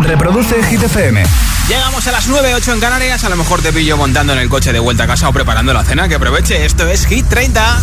Reproduce 0.00 0.62
Hit 0.64 0.82
FM. 0.82 1.22
Llegamos 1.68 2.06
a 2.06 2.12
las 2.12 2.28
9, 2.28 2.54
8 2.54 2.72
en 2.74 2.80
Canarias. 2.80 3.24
A 3.24 3.28
lo 3.28 3.36
mejor 3.36 3.60
te 3.62 3.72
pillo 3.72 3.96
montando 3.96 4.32
en 4.32 4.38
el 4.38 4.48
coche 4.48 4.72
de 4.72 4.78
vuelta 4.78 5.02
a 5.04 5.06
casa 5.06 5.28
o 5.28 5.32
preparando 5.32 5.72
la 5.74 5.84
cena. 5.84 6.08
Que 6.08 6.14
aproveche. 6.14 6.64
Esto 6.64 6.86
es 6.88 7.04
Hit 7.06 7.28
30. 7.28 7.78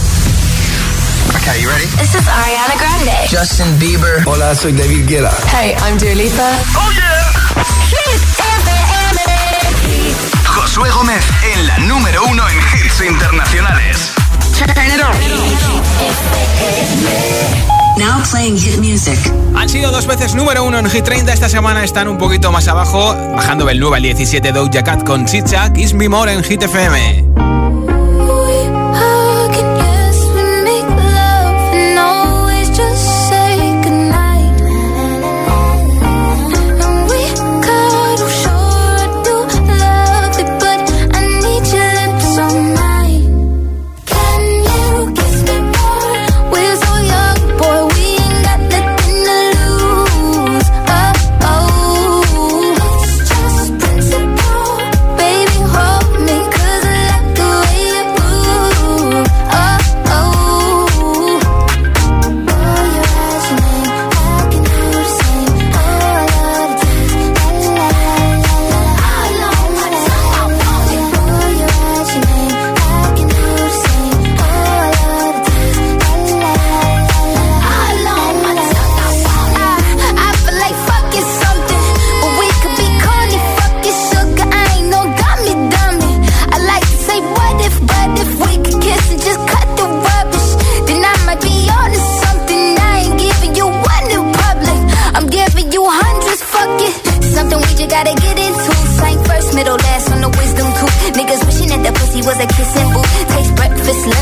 Okay, 1.37 1.61
you 1.61 1.69
ready? 1.69 1.85
This 1.97 2.15
is 2.15 2.27
Ariana 2.27 2.75
Grande. 2.79 3.11
Justin 3.29 3.77
Bieber. 3.79 4.23
Hola, 4.25 4.55
soy 4.55 4.71
David 4.71 5.05
Guetta. 5.07 5.31
Hey, 5.51 5.75
I'm 5.85 5.97
Dua 5.97 6.15
Lipa. 6.15 6.51
Oh 6.75 6.91
yeah. 6.91 7.33
Hit 7.89 8.21
FM. 8.39 9.19
Josué 10.45 10.89
Gómez 10.91 11.23
en 11.53 11.67
la 11.67 11.77
número 11.79 12.23
uno 12.25 12.47
en 12.49 12.57
hits 12.57 13.01
internacionales. 13.01 14.11
Turn 14.57 14.87
it 14.87 15.01
on. 15.01 15.15
Now 17.97 18.21
playing 18.29 18.57
hit 18.57 18.77
music. 18.79 19.17
Han 19.55 19.69
sido 19.69 19.91
dos 19.91 20.05
veces 20.05 20.35
número 20.35 20.63
uno 20.65 20.79
en 20.79 20.89
Hit 20.89 21.05
30. 21.05 21.31
Esta 21.31 21.47
semana 21.47 21.83
están 21.83 22.07
un 22.07 22.17
poquito 22.17 22.51
más 22.51 22.67
abajo, 22.67 23.15
bajando 23.35 23.65
del 23.65 23.79
9 23.79 23.97
al 23.97 24.03
17 24.03 24.51
Doja 24.51 24.83
Cat 24.83 25.05
con 25.05 25.25
Chicha, 25.25 25.71
Kiss 25.71 25.93
Me 25.93 26.09
More 26.09 26.33
en 26.33 26.43
Hit 26.43 26.63
FM. 26.63 27.25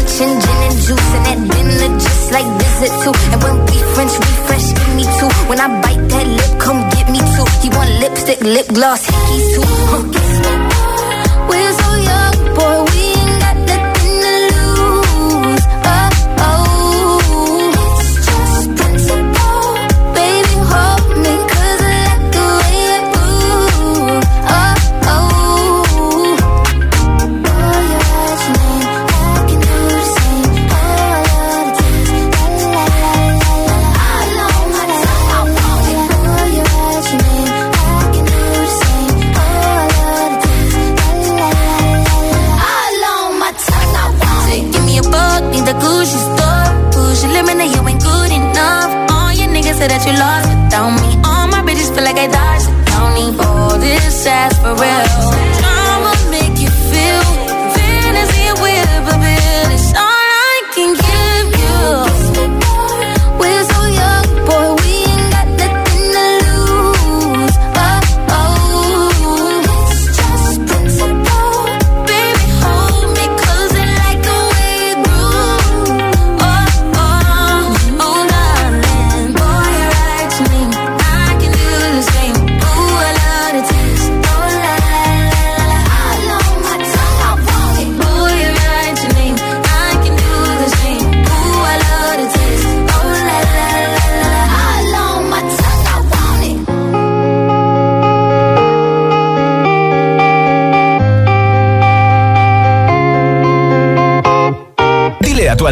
Scotch 0.04 0.28
and 0.28 0.42
gin 0.42 0.58
and 0.68 0.78
juice 0.86 1.14
and 1.16 1.26
that 1.26 1.40
dinner 1.56 2.00
just 2.00 2.32
like 2.32 2.50
visit 2.60 2.92
too. 3.04 3.14
And 3.32 3.44
when 3.44 3.56
we 3.66 3.78
French, 3.96 4.14
we 4.20 4.30
fresh, 4.48 4.68
give 4.74 4.96
me 4.96 5.04
two. 5.04 5.30
When 5.48 5.60
I 5.60 5.82
bite 5.82 6.10
that 6.10 6.28
lip, 6.28 6.60
come 6.60 6.80
get 6.92 7.10
me 7.10 7.20
two. 7.20 7.48
You 7.64 7.72
want 7.72 7.90
lipstick, 8.02 8.42
lip 8.42 8.68
gloss, 8.68 9.06
hickeys 9.08 9.48
too. 9.56 9.64
Huh. 9.92 10.04
We're 11.50 11.74
so 11.74 11.90
young, 12.10 12.56
boy. 12.56 12.93
feel 51.94 52.04
like 52.04 52.18
I 52.18 52.33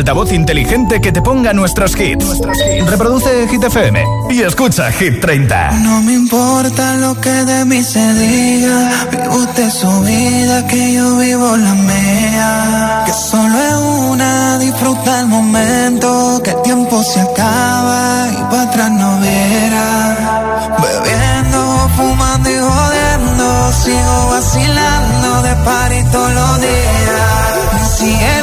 altavoz 0.02 0.32
inteligente 0.32 1.00
que 1.00 1.12
te 1.12 1.22
ponga 1.22 1.54
nuestros 1.54 1.92
hits. 2.00 2.42
Reproduce 2.88 3.48
Hit 3.48 3.64
FM 3.64 4.04
y 4.32 4.42
escucha 4.42 4.92
Hit 4.92 5.22
30. 5.22 5.72
No 5.84 6.02
me 6.02 6.14
importa 6.14 6.96
lo 6.96 7.14
que 7.22 7.30
de 7.30 7.66
mí 7.66 7.84
se 7.84 8.02
diga. 8.16 9.08
Vive 9.12 9.30
usted 9.30 9.70
su 9.70 10.02
vida, 10.02 10.66
que 10.66 10.94
yo 10.94 11.18
vivo 11.18 11.56
la 11.56 11.74
mía. 11.76 13.04
Que 13.06 13.14
solo 13.14 13.56
es 13.60 13.76
una, 14.10 14.58
disfruta 14.58 15.20
el 15.20 15.28
momento. 15.28 16.42
Que 16.44 16.50
el 16.50 16.62
tiempo 16.64 17.04
se 17.04 17.22
acaba 17.22 18.28
y 18.32 18.42
para 18.50 18.64
atrás 18.64 18.92
no 18.92 19.20
viera. 19.20 20.78
Bebiendo, 20.82 21.90
fumando 21.96 22.50
y 22.50 22.58
jodiendo. 22.58 23.72
Sigo 23.84 24.30
vacilando 24.32 25.42
de 25.44 25.56
par 25.64 25.92
todos 26.12 26.34
los 26.34 26.62
días. 26.62 28.41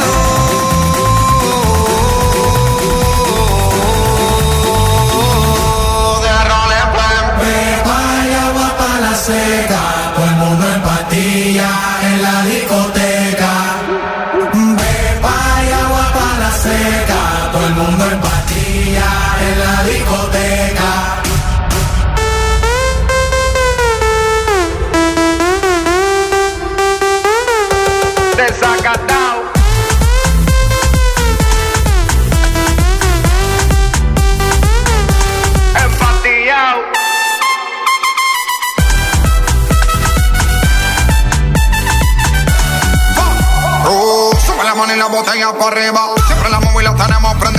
Cielo 11.19 11.65
botella 11.99 12.69
por 12.69 12.98
arriba. 45.69 46.01
Siempre 46.27 46.51
la 46.51 46.61
móvil 46.61 46.85
la 46.85 46.95
tenemos 46.95 47.35
prendida. 47.37 47.58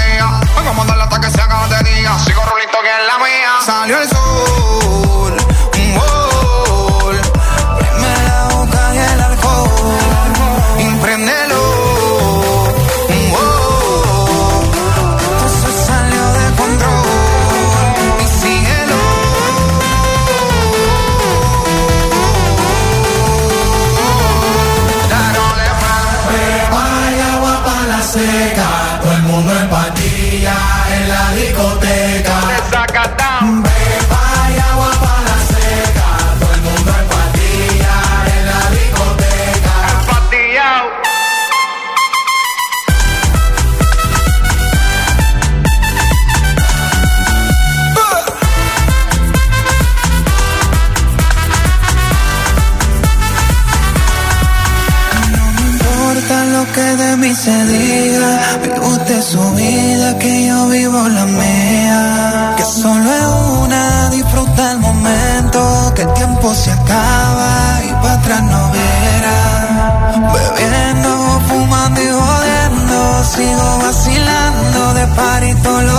Por 75.63 75.83
lo 75.83 75.98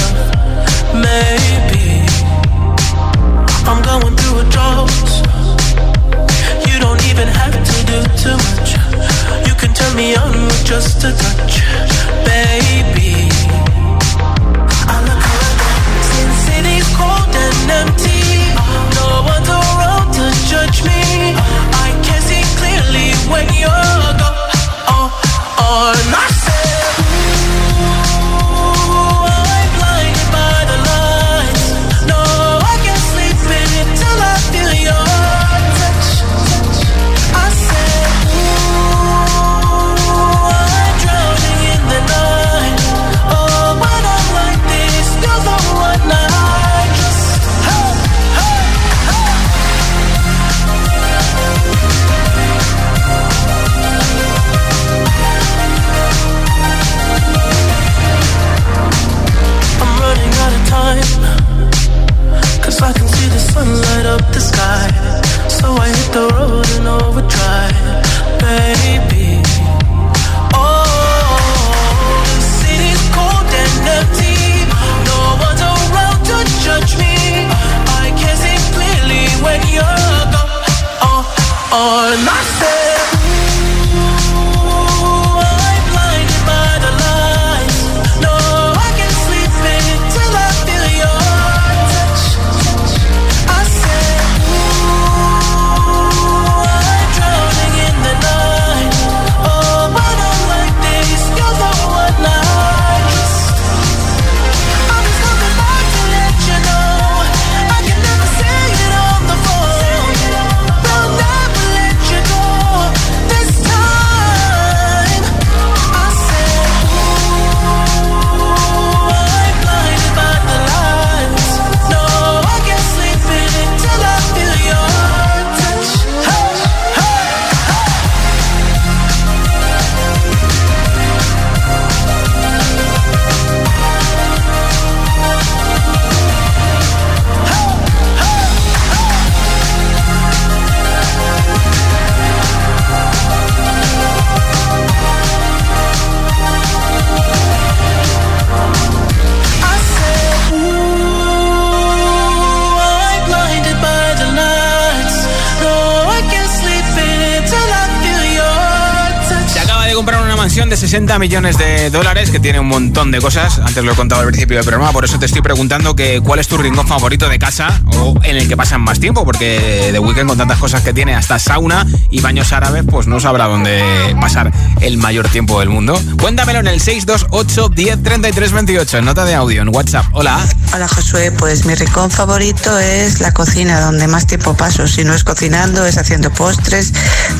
millones 161.19 161.57
de 161.57 161.89
dólares, 161.89 162.29
que 162.29 162.39
tiene 162.39 162.59
un 162.59 162.67
montón 162.67 163.11
de 163.11 163.19
cosas. 163.19 163.59
Antes 163.59 163.83
lo 163.83 163.91
he 163.91 163.95
contado 163.95 164.21
al 164.21 164.27
principio 164.27 164.57
del 164.57 164.65
programa, 164.65 164.91
por 164.91 165.03
eso 165.03 165.19
te 165.19 165.25
estoy 165.25 165.41
preguntando 165.41 165.95
que 165.95 166.21
cuál 166.21 166.39
es 166.39 166.47
tu 166.47 166.57
rincón 166.57 166.87
favorito 166.87 167.27
de 167.27 167.37
casa 167.37 167.81
o 167.97 168.15
en 168.23 168.37
el 168.37 168.47
que 168.47 168.55
pasan 168.55 168.81
más 168.81 168.99
tiempo, 168.99 169.25
porque 169.25 169.89
de 169.91 169.99
weekend 169.99 170.29
con 170.29 170.37
tantas 170.37 170.57
cosas 170.59 170.81
que 170.83 170.93
tiene, 170.93 171.13
hasta 171.15 171.37
sauna 171.37 171.85
y 172.09 172.21
baños 172.21 172.53
árabes, 172.53 172.83
pues 172.89 173.07
no 173.07 173.19
sabrá 173.19 173.47
dónde 173.47 173.83
pasar 174.21 174.51
el 174.79 174.97
mayor 174.97 175.27
tiempo 175.27 175.59
del 175.59 175.69
mundo. 175.69 175.99
Cuéntamelo 176.19 176.59
en 176.59 176.67
el 176.67 176.79
628 176.79 177.69
10 177.69 178.03
33 178.03 178.51
28, 178.51 179.01
nota 179.01 179.25
de 179.25 179.35
audio 179.35 179.61
en 179.61 179.69
WhatsApp. 179.69 180.05
Hola. 180.13 180.39
Hola 180.73 180.87
Josué, 180.87 181.31
pues 181.31 181.65
mi 181.65 181.75
rincón 181.75 182.09
favorito 182.09 182.79
es 182.79 183.19
la 183.19 183.33
cocina, 183.33 183.81
donde 183.81 184.07
más 184.07 184.27
tiempo 184.27 184.55
paso. 184.55 184.87
Si 184.87 185.03
no 185.03 185.13
es 185.13 185.23
cocinando, 185.23 185.85
es 185.85 185.97
haciendo 185.97 186.31
postres. 186.31 186.93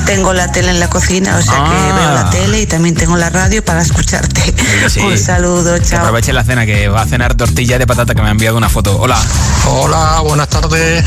Tengo 0.05 0.33
la 0.33 0.51
tele 0.51 0.71
en 0.71 0.79
la 0.79 0.89
cocina, 0.89 1.37
o 1.37 1.41
sea 1.41 1.53
que 1.53 1.71
ah. 1.71 1.95
veo 1.95 2.13
la 2.13 2.29
tele 2.29 2.61
y 2.61 2.65
también 2.65 2.95
tengo 2.95 3.15
la 3.15 3.29
radio 3.29 3.60
para 3.61 3.81
escucharte. 3.81 4.53
Un 5.03 5.17
saludo, 5.17 5.77
chao. 5.79 5.99
Aproveche 5.99 6.33
la 6.33 6.43
cena 6.43 6.65
que 6.65 6.87
va 6.87 7.01
a 7.01 7.05
cenar 7.05 7.35
tortilla 7.35 7.77
de 7.77 7.87
patata 7.87 8.13
que 8.13 8.21
me 8.21 8.27
ha 8.27 8.31
enviado 8.31 8.57
una 8.57 8.69
foto. 8.69 8.97
Hola. 8.99 9.17
Hola, 9.67 10.21
buenas 10.21 10.47
tardes. 10.49 11.03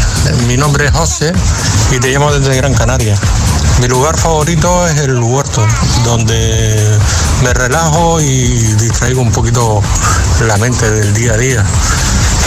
Mi 0.47 0.57
nombre 0.57 0.87
es 0.87 0.93
José 0.93 1.33
y 1.91 1.99
te 1.99 2.13
llamo 2.13 2.33
desde 2.33 2.57
Gran 2.57 2.75
Canaria. 2.75 3.17
Mi 3.81 3.89
lugar 3.89 4.17
favorito 4.17 4.87
es 4.87 4.99
el 4.99 5.19
huerto, 5.19 5.67
donde 6.05 6.99
me 7.43 7.53
relajo 7.53 8.21
y 8.21 8.57
distraigo 8.81 9.21
un 9.21 9.33
poquito 9.33 9.83
la 10.47 10.57
mente 10.59 10.91
del 10.91 11.13
día 11.15 11.33
a 11.33 11.37
día. 11.37 11.65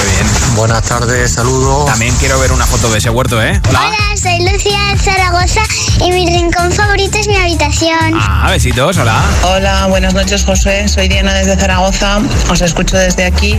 Bien. 0.03 0.55
Buenas 0.55 0.83
tardes, 0.83 1.33
saludos. 1.33 1.85
También 1.85 2.15
quiero 2.15 2.39
ver 2.39 2.51
una 2.51 2.65
foto 2.65 2.89
de 2.89 2.97
ese 2.97 3.09
huerto, 3.09 3.41
¿eh? 3.41 3.59
Hola, 3.69 3.91
soy 4.21 4.39
Lucía 4.49 4.79
de 4.93 4.97
Zaragoza 4.97 5.61
y 5.99 6.11
mi 6.11 6.25
rincón 6.25 6.71
favorito 6.71 7.17
es 7.17 7.27
mi 7.27 7.35
habitación. 7.35 8.13
Ah, 8.15 8.49
besitos, 8.51 8.97
hola. 8.97 9.21
Hola, 9.43 9.87
buenas 9.87 10.13
noches, 10.13 10.45
Josué. 10.45 10.87
Soy 10.87 11.07
Diana 11.07 11.33
desde 11.33 11.55
Zaragoza. 11.57 12.19
Os 12.49 12.61
escucho 12.61 12.97
desde 12.97 13.25
aquí. 13.25 13.57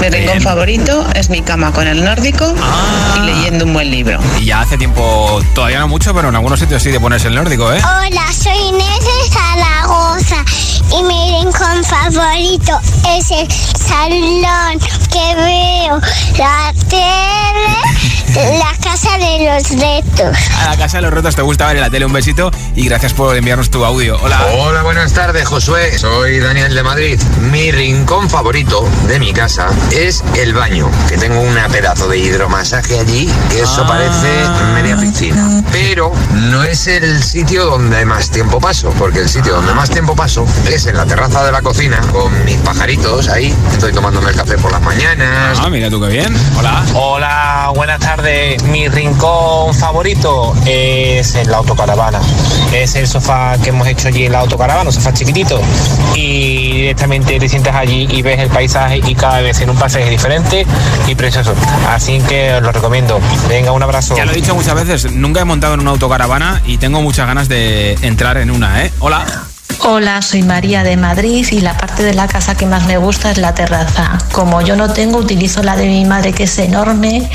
Mi 0.00 0.08
rincón 0.08 0.40
favorito 0.40 1.06
es 1.14 1.30
mi 1.30 1.42
cama 1.42 1.72
con 1.72 1.86
el 1.86 2.04
nórdico 2.04 2.54
y 3.16 3.20
leyendo 3.20 3.64
un 3.64 3.72
buen 3.72 3.90
libro. 3.90 4.20
Y 4.38 4.46
ya 4.46 4.60
hace 4.60 4.78
tiempo, 4.78 5.40
todavía 5.54 5.80
no 5.80 5.88
mucho, 5.88 6.14
pero 6.14 6.28
en 6.28 6.36
algunos 6.36 6.60
sitios 6.60 6.82
sí 6.82 6.90
de 6.90 7.00
ponerse 7.00 7.28
el 7.28 7.34
nórdico, 7.34 7.72
¿eh? 7.72 7.80
Hola, 7.82 8.32
soy 8.32 8.56
Inés 8.56 9.00
de 9.00 9.16
Zaragoza 9.86 10.44
y 10.98 11.02
mi 11.04 11.38
rincón 11.38 11.84
favorito 11.84 12.78
es 13.08 13.30
el 13.30 13.48
salón 13.78 14.80
que 15.12 15.34
veo 15.36 16.00
la 16.38 16.72
tele, 16.88 18.25
la 18.36 18.72
casa 18.82 19.16
de 19.18 19.46
los 19.50 19.70
retos. 19.70 20.36
A 20.60 20.70
la 20.70 20.76
casa 20.76 20.98
de 20.98 21.02
los 21.02 21.12
retos 21.12 21.34
te 21.34 21.42
gusta 21.42 21.66
ver 21.68 21.78
la 21.78 21.88
tele, 21.90 22.04
un 22.04 22.12
besito 22.12 22.50
y 22.74 22.84
gracias 22.86 23.12
por 23.14 23.34
enviarnos 23.36 23.70
tu 23.70 23.84
audio. 23.84 24.18
Hola. 24.22 24.46
Hola, 24.52 24.82
buenas 24.82 25.12
tardes, 25.14 25.46
Josué. 25.48 25.96
Soy 25.98 26.38
Daniel 26.40 26.74
de 26.74 26.82
Madrid. 26.82 27.20
Mi 27.50 27.70
rincón 27.70 28.28
favorito 28.28 28.86
de 29.08 29.18
mi 29.18 29.32
casa 29.32 29.68
es 29.90 30.22
el 30.36 30.52
baño, 30.52 30.90
que 31.08 31.16
tengo 31.16 31.40
una 31.40 31.68
pedazo 31.68 32.08
de 32.08 32.18
hidromasaje 32.18 32.98
allí, 33.00 33.30
que 33.50 33.62
eso 33.62 33.84
Ah. 33.84 33.88
parece 33.88 34.28
media 34.74 34.96
piscina. 34.98 35.62
Pero 35.72 36.12
no 36.32 36.62
es 36.62 36.86
el 36.86 37.22
sitio 37.22 37.64
donde 37.64 38.04
más 38.04 38.30
tiempo 38.30 38.60
paso, 38.60 38.90
porque 38.98 39.20
el 39.20 39.28
sitio 39.28 39.54
donde 39.54 39.72
más 39.74 39.88
tiempo 39.90 40.14
paso 40.14 40.46
es 40.70 40.86
en 40.86 40.96
la 40.96 41.06
terraza 41.06 41.42
de 41.44 41.52
la 41.52 41.62
cocina 41.62 42.00
con 42.12 42.44
mis 42.44 42.56
pajaritos 42.58 43.28
ahí. 43.28 43.54
Estoy 43.72 43.92
tomándome 43.92 44.30
el 44.30 44.36
café 44.36 44.58
por 44.58 44.72
las 44.72 44.82
mañanas. 44.82 45.58
Ah, 45.62 45.68
mira 45.70 45.88
tú 45.88 46.00
qué 46.00 46.08
bien. 46.08 46.36
Hola. 46.58 46.84
Hola, 46.94 47.72
buenas 47.74 48.00
tardes. 48.00 48.25
Mi 48.64 48.88
rincón 48.88 49.72
favorito 49.72 50.52
es 50.66 51.36
en 51.36 51.48
la 51.48 51.58
autocaravana. 51.58 52.20
Es 52.72 52.96
el 52.96 53.06
sofá 53.06 53.56
que 53.62 53.68
hemos 53.68 53.86
hecho 53.86 54.08
allí 54.08 54.26
en 54.26 54.32
la 54.32 54.40
autocaravana, 54.40 54.88
un 54.88 54.92
sofá 54.92 55.12
chiquitito. 55.12 55.60
Y 56.16 56.72
directamente 56.72 57.38
te 57.38 57.48
sientas 57.48 57.76
allí 57.76 58.08
y 58.10 58.22
ves 58.22 58.40
el 58.40 58.48
paisaje 58.48 59.00
y 59.06 59.14
cada 59.14 59.42
vez 59.42 59.60
en 59.60 59.70
un 59.70 59.76
paisaje 59.76 60.10
diferente 60.10 60.66
y 61.06 61.14
precioso. 61.14 61.54
Así 61.88 62.18
que 62.28 62.54
os 62.54 62.62
lo 62.62 62.72
recomiendo. 62.72 63.20
Venga, 63.48 63.70
un 63.70 63.84
abrazo. 63.84 64.16
Ya 64.16 64.24
lo 64.24 64.32
he 64.32 64.34
dicho 64.34 64.56
muchas 64.56 64.74
veces, 64.74 65.12
nunca 65.12 65.42
he 65.42 65.44
montado 65.44 65.74
en 65.74 65.80
una 65.80 65.92
autocaravana 65.92 66.62
y 66.66 66.78
tengo 66.78 67.00
muchas 67.02 67.28
ganas 67.28 67.48
de 67.48 67.92
entrar 68.02 68.38
en 68.38 68.50
una, 68.50 68.84
¿eh? 68.84 68.92
Hola. 68.98 69.24
Hola, 69.84 70.20
soy 70.20 70.42
María 70.42 70.82
de 70.82 70.96
Madrid 70.96 71.46
y 71.52 71.60
la 71.60 71.76
parte 71.76 72.02
de 72.02 72.14
la 72.14 72.26
casa 72.26 72.56
que 72.56 72.66
más 72.66 72.86
me 72.86 72.96
gusta 72.96 73.30
es 73.30 73.38
la 73.38 73.54
terraza. 73.54 74.18
Como 74.32 74.62
yo 74.62 74.74
no 74.74 74.92
tengo, 74.92 75.18
utilizo 75.18 75.62
la 75.62 75.76
de 75.76 75.86
mi 75.86 76.04
madre 76.04 76.32
que 76.32 76.44
es 76.44 76.58
enorme. 76.58 77.30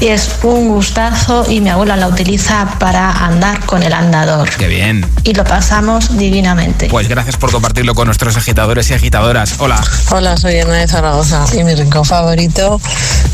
Y 0.00 0.08
Es 0.08 0.30
un 0.44 0.68
gustazo 0.68 1.44
y 1.50 1.60
mi 1.60 1.70
abuela 1.70 1.96
la 1.96 2.06
utiliza 2.08 2.66
para 2.78 3.10
andar 3.26 3.60
con 3.66 3.82
el 3.82 3.92
andador. 3.92 4.48
Qué 4.56 4.68
bien. 4.68 5.04
Y 5.24 5.34
lo 5.34 5.44
pasamos 5.44 6.16
divinamente. 6.16 6.86
Pues 6.88 7.08
gracias 7.08 7.36
por 7.36 7.50
compartirlo 7.50 7.94
con 7.94 8.06
nuestros 8.06 8.36
agitadores 8.36 8.90
y 8.90 8.94
agitadoras. 8.94 9.54
Hola. 9.58 9.80
Hola, 10.10 10.36
soy 10.36 10.60
Ana 10.60 10.74
de 10.74 10.86
Zaragoza 10.88 11.44
y 11.52 11.64
mi 11.64 11.74
rincón 11.74 12.04
favorito 12.04 12.80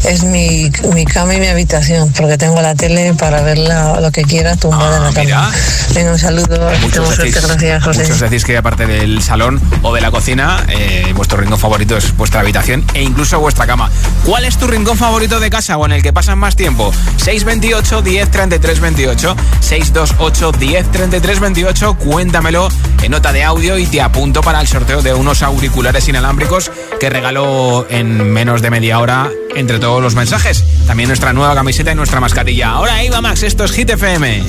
es 0.08 0.24
mi, 0.24 0.70
mi 0.94 1.04
cama 1.04 1.34
y 1.34 1.40
mi 1.40 1.46
habitación, 1.48 2.12
porque 2.16 2.38
tengo 2.38 2.60
la 2.62 2.74
tele 2.74 3.12
para 3.14 3.42
ver 3.42 3.58
la- 3.58 4.00
lo 4.00 4.10
que 4.10 4.22
quiera 4.22 4.56
tumbada 4.56 4.96
en 4.96 5.02
la 5.04 5.12
cama. 5.12 5.50
Venga, 5.94 6.12
un 6.12 6.18
saludo, 6.18 6.68
tengo 6.92 7.12
suerte, 7.12 7.30
gracias, 7.30 7.84
José. 7.84 8.02
muchos 8.02 8.20
decís 8.20 8.44
que 8.44 8.56
aparte 8.56 8.86
del 8.86 9.22
salón 9.22 9.60
o 9.82 9.94
de 9.94 10.00
la 10.00 10.10
cocina, 10.10 10.64
eh, 10.68 11.12
vuestro 11.14 11.38
rincón 11.38 11.58
favorito 11.58 11.96
es 11.96 12.16
vuestra 12.16 12.40
habitación 12.40 12.84
e 12.94 13.02
incluso 13.02 13.38
vuestra 13.38 13.66
cama. 13.66 13.90
¿Cuál 14.24 14.44
es 14.46 14.56
tu 14.56 14.66
rincón 14.66 14.96
favorito 14.98 15.38
de 15.40 15.50
casa 15.50 15.76
o 15.76 15.86
en 15.86 15.92
el 15.92 16.02
que 16.02 16.12
pasan 16.12 16.38
más 16.38 16.53
tiempo? 16.56 16.92
628 17.16 18.02
10 18.02 18.30
33 18.30 18.80
28 18.80 19.36
628 19.60 20.52
10 20.52 20.90
33 20.90 21.40
28 21.40 21.94
Cuéntamelo 21.94 22.68
en 23.02 23.10
nota 23.10 23.32
de 23.32 23.44
audio 23.44 23.78
y 23.78 23.86
te 23.86 24.00
apunto 24.00 24.40
para 24.40 24.60
el 24.60 24.66
sorteo 24.66 25.02
de 25.02 25.14
unos 25.14 25.42
auriculares 25.42 26.08
inalámbricos 26.08 26.70
que 26.98 27.10
regalo 27.10 27.86
en 27.90 28.32
menos 28.32 28.62
de 28.62 28.70
media 28.70 28.98
hora 28.98 29.30
entre 29.54 29.78
todos 29.78 30.02
los 30.02 30.14
mensajes. 30.14 30.64
También 30.86 31.08
nuestra 31.08 31.32
nueva 31.32 31.54
camiseta 31.54 31.92
y 31.92 31.94
nuestra 31.94 32.20
mascarilla. 32.20 32.70
Ahora 32.70 33.02
Iba 33.04 33.20
Max, 33.20 33.42
esto 33.42 33.64
es 33.64 33.72
Hit 33.72 33.90
FM. 33.90 34.42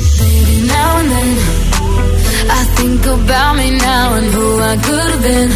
I 2.47 2.63
think 2.75 3.05
about 3.05 3.55
me 3.55 3.71
now 3.71 4.13
and 4.13 4.27
who 4.27 4.59
I 4.61 4.77
could 4.77 4.99
have 4.99 5.21
been. 5.23 5.51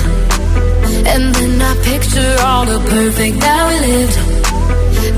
And 1.06 1.34
then 1.36 1.62
I 1.62 1.76
picture 1.84 2.36
all 2.44 2.66
the 2.66 2.80
perfect 2.90 3.40
that 3.40 3.68
we 3.70 3.88
lived. 3.88 4.29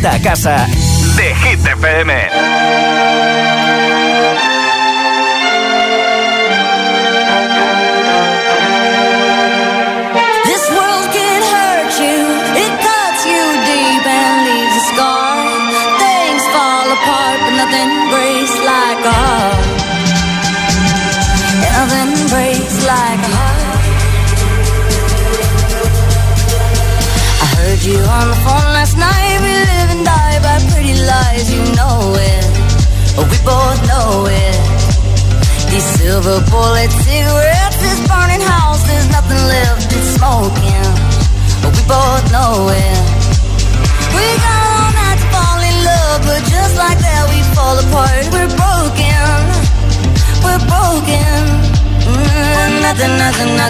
vuelta 0.00 0.14
a 0.14 0.20
casa. 0.20 0.77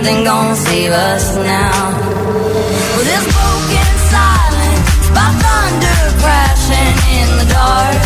nothing 0.00 0.22
gonna 0.22 0.54
save 0.54 0.92
us 0.92 1.34
now. 1.36 1.90
Well, 2.94 3.06
this 3.10 3.24
broken 3.34 3.90
silence 4.14 5.10
by 5.10 5.26
thunder 5.42 6.00
crashing 6.22 6.94
in 7.18 7.28
the 7.40 7.46
dark, 7.50 7.98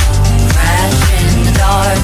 crashing 0.57 1.29
in 1.37 1.41
the 1.45 1.55
dark. 1.61 2.01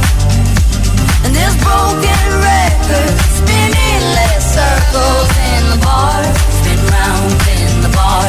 And 1.24 1.32
this 1.32 1.54
broken 1.64 2.24
record 2.52 3.12
spinning 3.32 4.02
less 4.12 4.44
circles 4.60 5.30
in 5.56 5.62
the 5.72 5.80
bar, 5.80 6.20
spin 6.60 6.80
round 6.92 7.32
in 7.56 7.72
the 7.80 7.92
bar. 7.96 8.28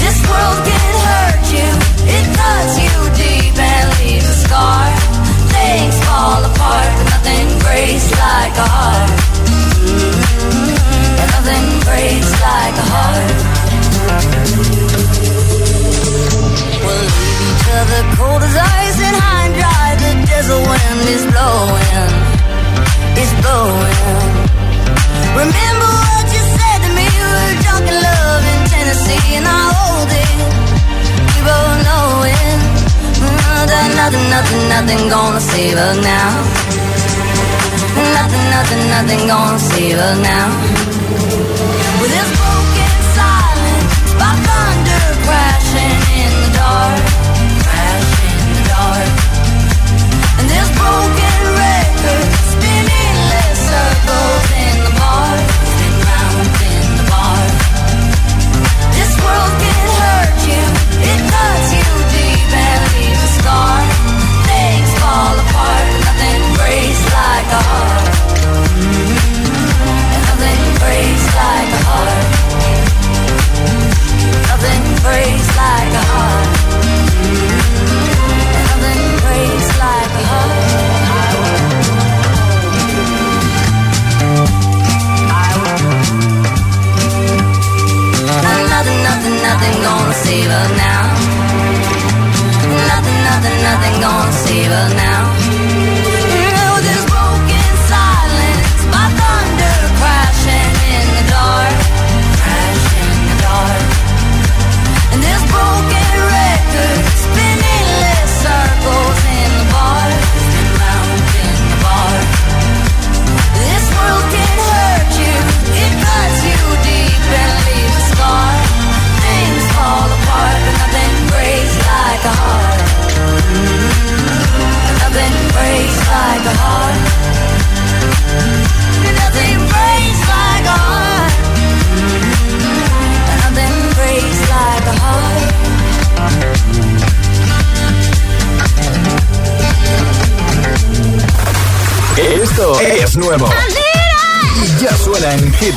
This 0.00 0.18
world 0.24 0.60
can 0.64 0.92
hurt 1.04 1.44
you, 1.52 1.68
it 2.16 2.26
cuts 2.32 2.74
you 2.80 2.96
deep 3.12 3.56
and 3.60 3.86
leaves 4.00 4.24
a 4.24 4.38
scar. 4.46 4.88
Things 5.52 5.96
fall 6.08 6.40
apart, 6.48 6.90
but 6.96 7.08
nothing 7.12 7.48
breaks 7.60 8.08
like 8.16 8.56
a 8.56 8.68
heart. 8.72 9.17
Falling 11.48 11.80
breaks 11.80 12.32
like 12.44 12.76
a 12.76 12.86
heart. 12.92 13.38
We'll 16.84 17.04
leave 17.08 17.40
each 17.48 17.66
other 17.72 18.02
cold 18.16 18.42
as 18.44 18.56
ice 18.56 18.98
and 19.08 19.16
high 19.16 19.44
and 19.48 19.54
dry. 19.56 19.88
The 19.96 20.12
desert 20.28 20.60
wind 20.68 21.08
is 21.08 21.24
blowing, 21.32 22.12
it's 23.16 23.32
blowing. 23.40 23.96
Remember 25.40 25.90
what 26.04 26.26
you 26.36 26.42
said 26.52 26.78
to 26.84 26.90
me? 26.92 27.08
We 27.16 27.28
were 27.32 27.54
drunk 27.64 27.84
in 27.92 27.96
love 27.96 28.42
in 28.52 28.60
Tennessee, 28.68 29.40
and 29.40 29.46
I 29.48 29.60
hold 29.72 30.10
it. 30.20 30.36
We 31.32 31.38
both 31.48 31.78
know 31.88 32.28
it. 32.28 32.60
Nothing, 33.24 33.96
nothing, 33.96 34.26
nothing, 34.36 34.62
nothing 34.68 35.02
gonna 35.08 35.40
save 35.40 35.76
us 35.80 35.96
now. 36.04 36.28
Nothing, 38.20 38.44
nothing, 38.52 38.82
nothing 38.92 39.22
gonna 39.32 39.58
save 39.58 39.96
us 39.96 40.18
now 40.20 40.77
with 42.00 42.12
his 42.14 42.30
broken 42.38 42.92
silence 43.14 44.12
by 44.14 44.32
thunder 44.46 45.04
crashing 45.26 45.98
in 46.22 46.30
the 46.42 46.50
dark, 46.58 47.02
crashing 47.66 48.38
in 48.44 48.50
the 48.56 48.64
dark, 48.72 49.10
and 50.38 50.46
this 50.48 50.68
broken. 50.78 51.27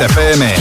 Hit 0.02 0.61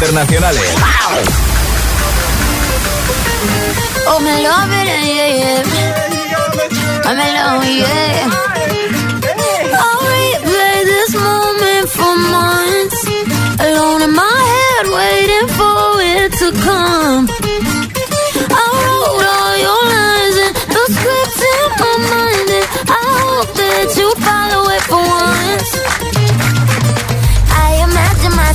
internacionales. 0.00 0.74
Oh, 4.06 4.18
my 4.20 4.40
love 4.40 4.79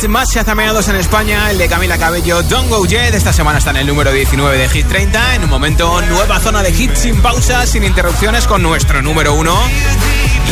Hits 0.00 0.08
más 0.08 0.30
chazameados 0.30 0.88
en 0.88 0.96
España, 0.96 1.50
el 1.50 1.58
de 1.58 1.68
Camila 1.68 1.98
Cabello, 1.98 2.42
Don't 2.42 2.68
Go 2.68 2.86
Jet. 2.86 3.14
Esta 3.14 3.32
semana 3.32 3.58
está 3.58 3.70
en 3.70 3.78
el 3.78 3.86
número 3.86 4.12
19 4.12 4.58
de 4.58 4.68
Hit 4.68 4.86
30. 4.86 5.34
En 5.34 5.44
un 5.44 5.50
momento, 5.50 6.00
nueva 6.02 6.38
zona 6.38 6.62
de 6.62 6.70
hits 6.70 7.00
sin 7.00 7.20
pausas, 7.20 7.70
sin 7.70 7.82
interrupciones, 7.82 8.46
con 8.46 8.62
nuestro 8.62 9.02
número 9.02 9.34
1. 9.34 9.52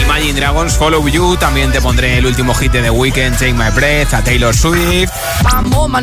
Imagine 0.03 0.41
Dragons, 0.41 0.77
Follow 0.77 1.07
You. 1.09 1.37
También 1.37 1.73
te 1.73 1.81
pondré 1.81 2.19
el 2.19 2.27
último 2.27 2.55
hit 2.55 2.73
de 2.73 2.83
The 2.83 2.91
Weeknd, 2.91 3.39
Take 3.39 3.55
My 3.55 3.71
Breath, 3.75 4.15
a 4.15 4.23
Taylor 4.23 4.55
Swift. 4.55 5.13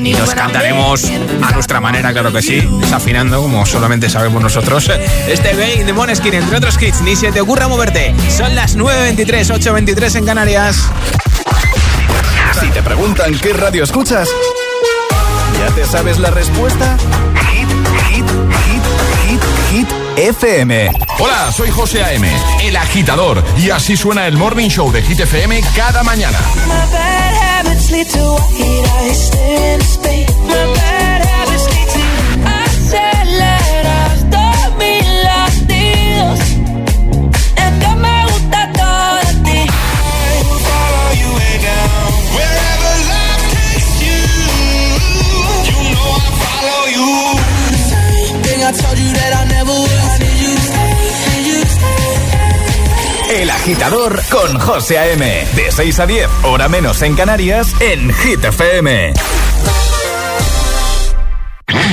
Y 0.03 0.13
nos 0.13 0.33
cantaremos 0.33 1.03
a 1.41 1.51
nuestra 1.51 1.79
manera, 1.81 2.13
claro 2.13 2.31
que 2.31 2.41
sí, 2.41 2.67
desafinando, 2.79 3.41
como 3.41 3.65
solamente 3.65 4.09
sabemos 4.09 4.41
nosotros. 4.41 4.89
Este 5.27 5.53
Bay 5.55 5.83
de 5.83 5.93
Moneskin, 5.93 6.33
entre 6.33 6.57
otros 6.57 6.81
hits, 6.81 7.01
ni 7.01 7.15
se 7.15 7.31
te 7.31 7.41
ocurra 7.41 7.67
moverte. 7.67 8.15
Son 8.29 8.55
las 8.55 8.77
9.23, 8.77 9.59
8.23 9.59 10.15
en 10.17 10.25
Canarias. 10.25 10.89
Te 12.75 12.83
preguntan 12.83 13.33
qué 13.39 13.53
radio 13.53 13.85
escuchas, 13.85 14.27
¿ya 15.57 15.73
te 15.75 15.85
sabes 15.85 16.19
la 16.19 16.29
respuesta? 16.29 16.97
Hit, 17.49 17.69
hit, 18.09 18.25
hit, 18.65 18.83
hit, 19.29 19.41
hit, 19.71 19.87
FM. 20.17 20.91
Hola, 21.19 21.53
soy 21.53 21.69
José 21.69 22.03
A.M., 22.03 22.29
el 22.63 22.75
agitador, 22.75 23.41
y 23.57 23.69
así 23.69 23.95
suena 23.95 24.27
el 24.27 24.35
Morning 24.35 24.67
Show 24.67 24.91
de 24.91 25.01
Hit 25.03 25.21
FM 25.21 25.61
cada 25.73 26.03
mañana. 26.03 26.37
El 53.29 53.49
agitador 53.51 54.19
con 54.31 54.59
José 54.59 54.97
A.M. 54.97 55.45
De 55.55 55.71
6 55.71 55.99
a 55.99 56.07
10, 56.07 56.27
hora 56.43 56.67
menos 56.67 57.03
en 57.03 57.15
Canarias, 57.15 57.75
en 57.79 58.11
Hit 58.11 58.43
FM. 58.43 59.13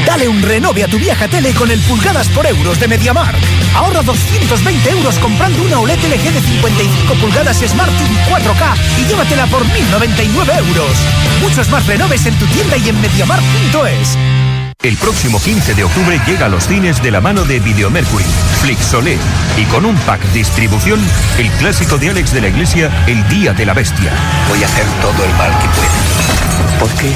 Dale 0.07 0.29
un 0.29 0.41
renove 0.41 0.85
a 0.85 0.89
tu 0.89 0.99
vieja 0.99 1.29
tele 1.29 1.53
con 1.53 1.71
el 1.71 1.79
pulgadas 1.81 2.29
por 2.29 2.47
euros 2.47 2.81
de 2.81 2.89
MediaMark. 2.89 3.37
Ahorra 3.75 4.03
220 4.03 4.91
euros 4.93 5.19
comprando 5.19 5.63
una 5.63 5.79
OLED 5.79 5.99
LG 5.99 6.33
de 6.33 6.41
55 6.41 7.15
pulgadas 7.17 7.59
Smart 7.59 7.93
TV 7.99 8.15
4K 8.31 8.77
y 8.99 9.09
llévatela 9.09 9.47
por 9.49 9.63
1.099 9.63 10.59
euros. 10.69 10.97
Muchos 11.43 11.69
más 11.69 11.87
renoves 11.87 12.25
en 12.25 12.39
tu 12.39 12.47
tienda 12.47 12.79
y 12.79 12.89
en 12.89 12.99
MediaMark.es. 12.99 14.42
El 14.83 14.97
próximo 14.97 15.41
15 15.41 15.75
de 15.75 15.85
octubre 15.85 16.21
llega 16.27 16.47
a 16.47 16.49
los 16.49 16.67
cines 16.67 17.01
de 17.01 17.13
la 17.13 17.21
mano 17.21 17.45
de 17.45 17.61
Videomercury, 17.61 18.25
Flixolé 18.63 19.17
y 19.57 19.65
con 19.67 19.85
un 19.85 19.95
pack 19.99 20.21
distribución, 20.33 20.99
el 21.39 21.49
clásico 21.53 21.99
de 21.99 22.11
Alex 22.11 22.33
de 22.33 22.41
la 22.41 22.49
Iglesia, 22.49 22.91
El 23.07 23.27
Día 23.29 23.53
de 23.53 23.65
la 23.65 23.75
Bestia. 23.75 24.11
Voy 24.49 24.61
a 24.61 24.67
hacer 24.67 24.85
todo 25.01 25.25
el 25.25 25.31
mal 25.35 25.53
que 25.61 25.69
pueda. 25.69 26.81
¿Por 26.81 26.91
qué? 27.01 27.13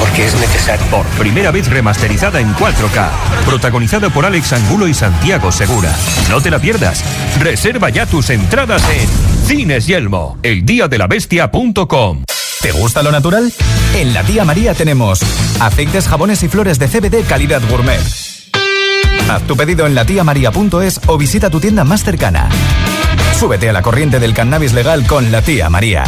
Porque 0.00 0.24
es 0.24 0.34
necesario. 0.36 0.86
Por 0.86 1.04
primera 1.18 1.50
vez 1.50 1.68
remasterizada 1.68 2.40
en 2.40 2.54
4K, 2.54 3.10
protagonizada 3.44 4.08
por 4.08 4.24
Alex 4.24 4.54
Angulo 4.54 4.88
y 4.88 4.94
Santiago 4.94 5.52
Segura. 5.52 5.94
No 6.30 6.40
te 6.40 6.50
la 6.50 6.60
pierdas. 6.60 7.04
Reserva 7.40 7.90
ya 7.90 8.06
tus 8.06 8.30
entradas 8.30 8.82
en 8.88 9.46
Cines 9.46 9.86
Yelmo, 9.86 10.38
eldiadelabestia.com. 10.42 12.22
¿Te 12.62 12.70
gusta 12.70 13.02
lo 13.02 13.10
natural? 13.10 13.52
En 13.94 14.14
la 14.14 14.22
tía 14.22 14.44
María 14.44 14.72
tenemos 14.72 15.20
aceites, 15.60 16.06
jabones 16.06 16.44
y 16.44 16.48
flores 16.48 16.78
de 16.78 16.86
CBD 16.86 17.26
calidad 17.26 17.60
gourmet. 17.68 18.00
Haz 19.28 19.42
tu 19.48 19.56
pedido 19.56 19.84
en 19.84 19.96
latiamaria.es 19.96 21.00
o 21.06 21.18
visita 21.18 21.50
tu 21.50 21.58
tienda 21.58 21.82
más 21.82 22.04
cercana. 22.04 22.48
Súbete 23.38 23.68
a 23.68 23.72
la 23.72 23.82
corriente 23.82 24.20
del 24.20 24.32
cannabis 24.32 24.74
legal 24.74 25.06
con 25.06 25.32
la 25.32 25.42
tía 25.42 25.68
María. 25.70 26.04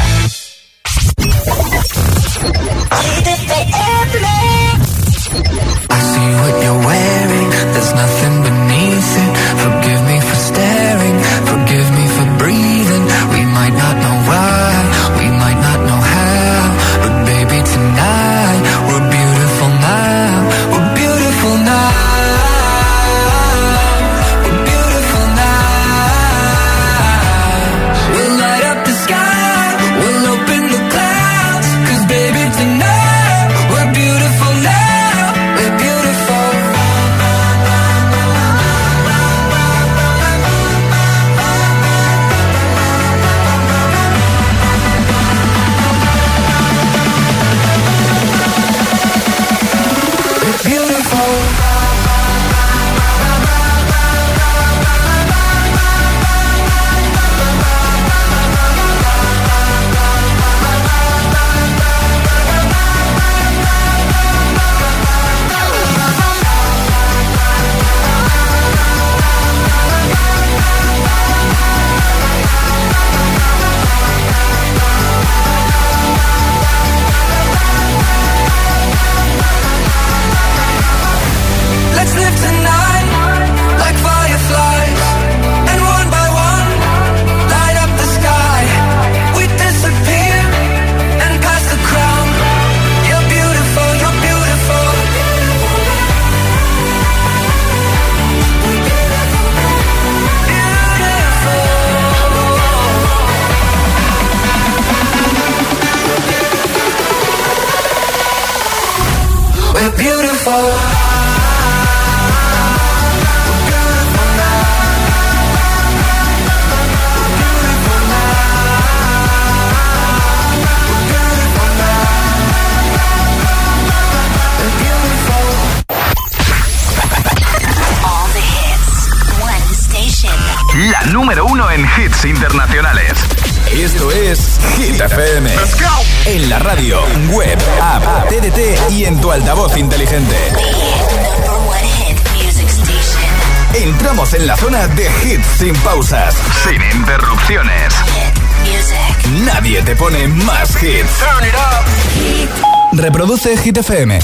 Reproduce 153.25 153.57
Hit 153.57 153.79
FM. 153.79 154.19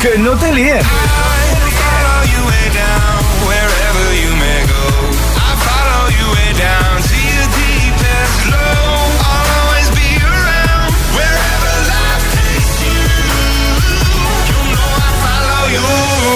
que 0.00 0.18
no 0.18 0.30
te 0.36 0.52
líes. 0.54 0.86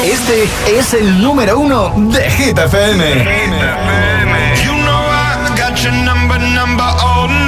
Este 0.05 0.49
es 0.77 0.95
el 0.95 1.23
número 1.23 1.61
uno 1.61 1.93
de 1.97 2.29
Hit 2.33 2.59
FM. 2.59 3.79
presenta 6.39 7.48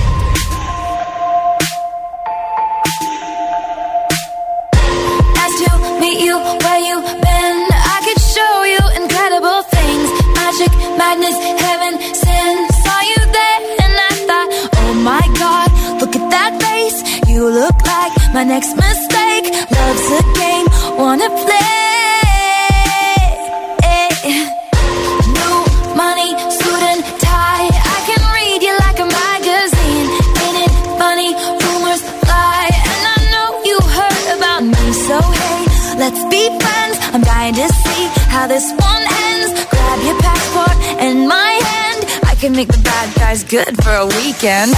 weekend. 44.41 44.78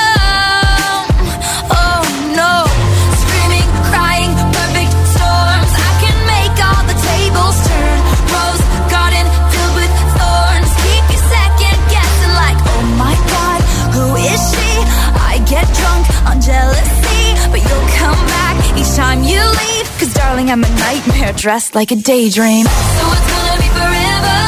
Jealousy, 16.41 17.37
but 17.51 17.61
you'll 17.61 17.89
come 18.01 18.17
back 18.25 18.57
each 18.77 18.95
time 18.95 19.23
you 19.23 19.39
leave. 19.39 19.87
Cause 19.99 20.13
darling, 20.13 20.49
I'm 20.49 20.63
a 20.63 20.69
nightmare 20.69 21.33
dressed 21.33 21.75
like 21.75 21.91
a 21.91 21.95
daydream. 21.95 22.65
So 22.65 23.05
it's 23.13 23.27
gonna 23.29 23.61
be 23.61 23.69
forever. 23.77 24.39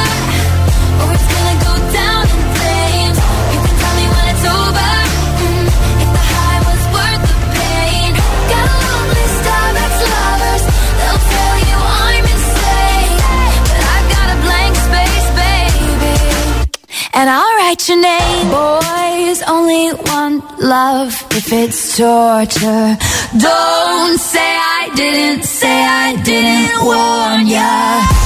Or 1.01 1.10
it's 1.13 1.27
gonna 1.34 1.58
go 1.69 1.73
down 1.93 2.23
in 2.34 2.41
flames. 2.58 3.17
You 3.53 3.60
can 3.62 3.75
tell 3.77 3.95
me 4.01 4.06
when 4.10 4.25
it's 4.34 4.45
over. 4.58 4.91
mm, 5.45 5.65
if 6.01 6.10
the 6.17 6.23
high 6.34 6.60
was 6.65 6.84
worth 6.97 7.23
the 7.29 7.38
pain. 7.62 8.10
Got 8.49 8.65
a 8.65 8.82
ex-lovers. 9.86 10.63
They'll 10.97 11.23
tell 11.29 11.56
you 11.69 11.77
I'm 11.77 12.25
insane, 12.34 13.17
but 13.69 13.82
I 13.86 13.97
got 14.13 14.27
a 14.34 14.38
blank 14.45 14.73
space, 14.88 15.27
baby 15.38 16.15
and 17.13 17.29
I'll 17.29 17.53
write 17.58 17.88
your 17.88 18.01
name. 18.01 18.92
Boys 19.34 19.41
only 19.48 19.89
one 19.89 20.43
love 20.60 21.12
if 21.32 21.52
it's 21.52 21.98
torture. 21.98 22.98
Don't 23.39 24.19
say 24.19 24.39
I 24.39 24.91
didn't, 24.96 25.43
say 25.43 25.67
I 25.67 26.22
didn't 26.22 26.86
warn 26.86 27.48
ya. 27.48 28.22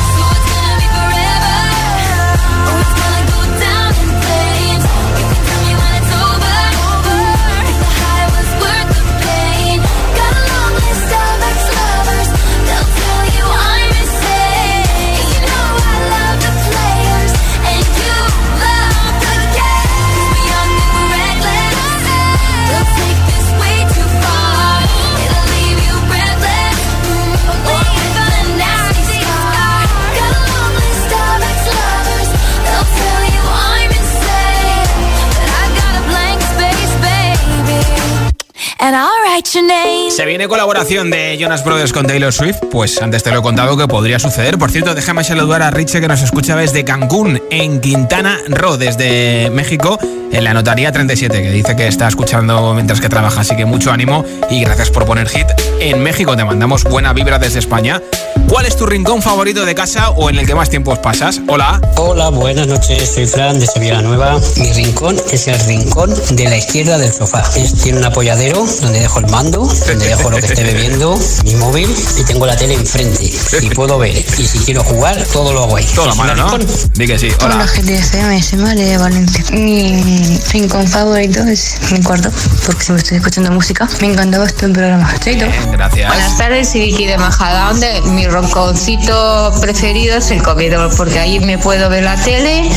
Viene 40.28 40.50
colaboración 40.50 41.10
de 41.10 41.38
Jonas 41.40 41.64
Brothers 41.64 41.94
con 41.94 42.06
Taylor 42.06 42.34
Swift, 42.34 42.58
pues 42.70 43.02
antes 43.02 43.24
te 43.24 43.32
lo 43.32 43.40
he 43.40 43.42
contado 43.42 43.78
que 43.78 43.88
podría 43.88 44.20
suceder. 44.20 44.58
Por 44.58 44.70
cierto, 44.70 44.94
déjame 44.94 45.24
saludar 45.24 45.62
a 45.62 45.72
Richie 45.72 46.02
que 46.02 46.08
nos 46.08 46.22
escucha 46.22 46.58
desde 46.58 46.84
Cancún, 46.84 47.42
en 47.50 47.80
Quintana 47.80 48.38
Roo, 48.50 48.78
desde 48.78 49.50
México, 49.52 49.98
en 50.32 50.44
la 50.44 50.54
notaría 50.54 50.92
37, 50.92 51.42
que 51.42 51.50
dice 51.50 51.78
que 51.78 51.88
está 51.88 52.10
escuchando 52.10 52.74
mientras 52.74 53.00
que 53.00 53.08
trabaja, 53.08 53.42
así 53.42 53.56
que 53.56 53.66
mucho 53.66 53.92
ánimo 53.92 54.26
y 54.50 54.60
gracias 54.60 54.90
por 54.90 55.06
poner 55.06 55.30
hit. 55.30 55.48
En 55.80 56.04
México 56.04 56.36
te 56.36 56.44
mandamos 56.44 56.84
buena 56.84 57.14
vibra 57.14 57.40
desde 57.40 57.60
España. 57.60 58.02
¿Cuál 58.48 58.66
es 58.66 58.76
tu 58.78 58.86
rincón 58.86 59.22
favorito 59.22 59.66
de 59.66 59.76
casa 59.76 60.10
o 60.12 60.30
en 60.30 60.38
el 60.40 60.46
que 60.48 60.56
más 60.56 60.70
tiempo 60.70 60.96
pasas? 61.02 61.42
Hola. 61.48 61.82
Hola, 61.98 62.30
buenas 62.30 62.68
noches, 62.68 63.12
soy 63.14 63.28
Fran 63.28 63.60
de 63.60 63.68
Sevilla 63.68 64.02
Nueva. 64.02 64.40
Mi 64.58 64.72
rincón 64.74 65.18
es 65.32 65.48
el 65.48 65.60
rincón 65.62 66.14
de 66.32 66.46
la 66.46 66.58
izquierda 66.58 66.98
del 66.98 67.12
sofá. 67.14 67.44
Es- 67.56 67.74
tiene 67.76 68.00
un 68.00 68.06
apoyadero 68.06 68.66
donde 68.82 69.00
dejo 69.00 69.20
el 69.20 69.28
mando, 69.28 69.60
donde 69.88 70.08
dejo 70.08 70.30
lo 70.30 70.38
que 70.38 70.46
esté 70.46 70.64
bebiendo, 70.64 71.18
mi 71.46 71.56
móvil 71.56 71.94
y 72.20 72.24
tengo 72.24 72.46
la 72.46 72.56
tele 72.56 72.74
enfrente. 72.76 73.30
Y 73.62 73.70
puedo 73.72 73.98
ver. 73.98 74.16
Y 74.38 74.46
si 74.48 74.60
quiero 74.60 74.84
jugar, 74.84 75.22
todo 75.34 75.54
lo 75.54 75.64
hago 75.64 75.76
ahí. 75.76 75.86
Todo 75.96 76.08
a 76.08 76.12
¿Es 76.12 76.18
mano, 76.18 76.34
mi 76.58 76.64
¿no? 76.66 76.72
Di 76.96 77.08
que 77.08 77.20
sí. 77.20 77.30
Hola, 77.44 77.56
Hola. 77.56 77.66
GTFM, 77.68 78.42
soy 78.44 78.60
María 78.60 78.86
de 78.86 78.98
Valencia. 78.98 79.44
Mi 79.52 80.40
rincón 80.54 80.88
favorito 80.88 81.42
es 81.44 81.76
mi 81.92 82.02
cuarto, 82.02 82.30
porque 82.66 82.84
siempre 82.84 83.04
estoy 83.04 83.18
escuchando 83.18 83.52
música. 83.52 83.88
Me 84.02 84.08
encantaba 84.08 84.46
este 84.46 84.68
programa. 84.70 85.14
Chaito. 85.20 85.46
Gracias. 85.72 86.08
Buenas 86.08 86.38
tardes, 86.38 86.70
soy 86.70 86.82
Vicky 86.82 87.06
de 87.08 87.18
Majadahonda. 87.18 87.88
Mi 88.06 88.27
ronconcito 88.32 89.54
preferido 89.62 90.18
es 90.18 90.32
el 90.32 90.42
comedor, 90.44 90.96
porque 90.96 91.20
ahí 91.20 91.40
me 91.40 91.58
puedo 91.58 91.90
ver 91.90 92.04
la 92.04 92.16
tele 92.24 92.70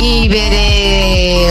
y 0.00 0.28
veré 0.28 1.48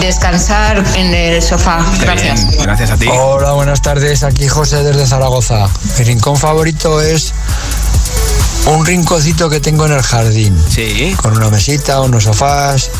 descansar 0.00 0.84
en 0.96 1.14
el 1.14 1.42
sofá. 1.42 1.84
Gracias. 2.00 2.46
Gracias 2.56 2.90
a 2.90 2.96
ti. 2.96 3.08
Hola, 3.10 3.52
buenas 3.52 3.82
tardes. 3.82 4.22
Aquí 4.22 4.48
José 4.48 4.82
desde 4.82 5.06
Zaragoza. 5.06 5.68
Mi 5.98 6.04
rincón 6.04 6.36
favorito 6.36 7.00
es 7.00 7.32
un 8.66 8.86
rinconcito 8.86 9.48
que 9.48 9.60
tengo 9.60 9.86
en 9.86 9.92
el 9.92 10.02
jardín. 10.02 10.56
Sí. 10.68 11.14
Con 11.20 11.36
una 11.36 11.50
mesita, 11.50 12.00
unos 12.00 12.24
sofás, 12.24 12.90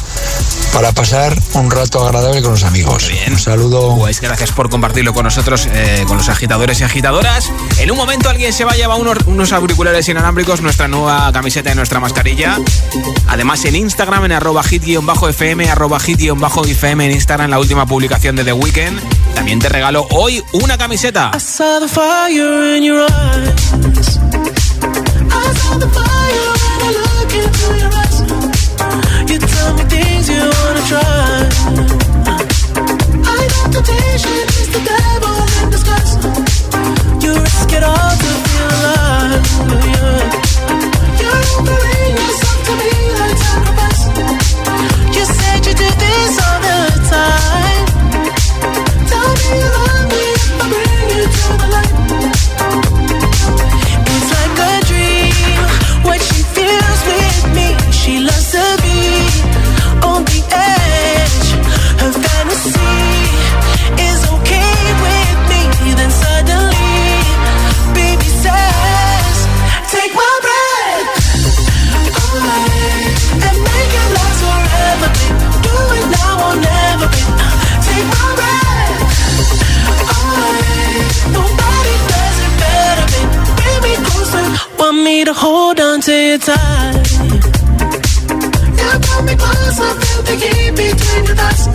para 0.72 0.92
pasar 0.92 1.36
un 1.54 1.70
rato 1.70 2.04
agradable 2.04 2.42
con 2.42 2.52
los 2.52 2.64
amigos. 2.64 3.10
Un 3.28 3.38
saludo. 3.38 3.96
Pues 3.96 4.20
gracias 4.20 4.52
por 4.52 4.70
compartirlo 4.70 5.12
con 5.12 5.24
nosotros, 5.24 5.68
eh, 5.72 6.04
con 6.06 6.16
los 6.16 6.28
agitadores 6.28 6.80
y 6.80 6.84
agitadoras. 6.84 7.50
En 7.78 7.90
un 7.90 7.96
momento 7.96 8.28
alguien 8.28 8.52
se 8.52 8.64
va 8.64 8.72
a 8.72 8.76
llevar 8.76 9.00
unos, 9.00 9.18
unos 9.26 9.52
auriculares 9.52 10.08
inalámbricos, 10.08 10.60
nuestra 10.60 10.88
nueva 10.88 11.30
camiseta 11.32 11.72
y 11.72 11.74
nuestra 11.74 12.00
mascarilla. 12.00 12.58
Además 13.28 13.64
en 13.64 13.76
Instagram, 13.76 14.26
en 14.26 14.32
arroba 14.32 14.62
hit-fm, 14.62 15.70
arroba 15.70 16.00
hit-fm 16.00 17.04
en 17.04 17.12
Instagram, 17.12 17.50
la 17.50 17.58
última 17.58 17.86
publicación 17.86 18.36
de 18.36 18.44
The 18.44 18.52
Weeknd. 18.52 19.00
También 19.34 19.58
te 19.58 19.68
regalo 19.68 20.06
hoy 20.10 20.42
una 20.52 20.76
camiseta. 20.76 21.30
I 21.34 21.40
saw 21.40 21.80
the 21.80 21.88
fire 21.88 22.76
in 22.76 22.84
your 22.84 23.06
eyes. 23.10 23.99
Temptation 33.82 34.30
is 34.60 34.68
the 34.74 34.82
devil 34.92 35.36
in 35.62 35.70
disguise. 35.70 36.14
You 37.24 37.32
risk 37.40 37.72
it 37.72 37.82
all 37.82 38.29
you 86.30 86.38
tight. 86.38 87.10
Now 88.78 88.98
pull 89.02 89.22
me 89.24 89.34
close, 89.34 89.80
I 89.80 89.90
feel 90.00 90.22
the 90.22 90.34
heat 90.42 90.70
between 90.76 91.24
your 91.26 91.36
thighs. 91.36 91.66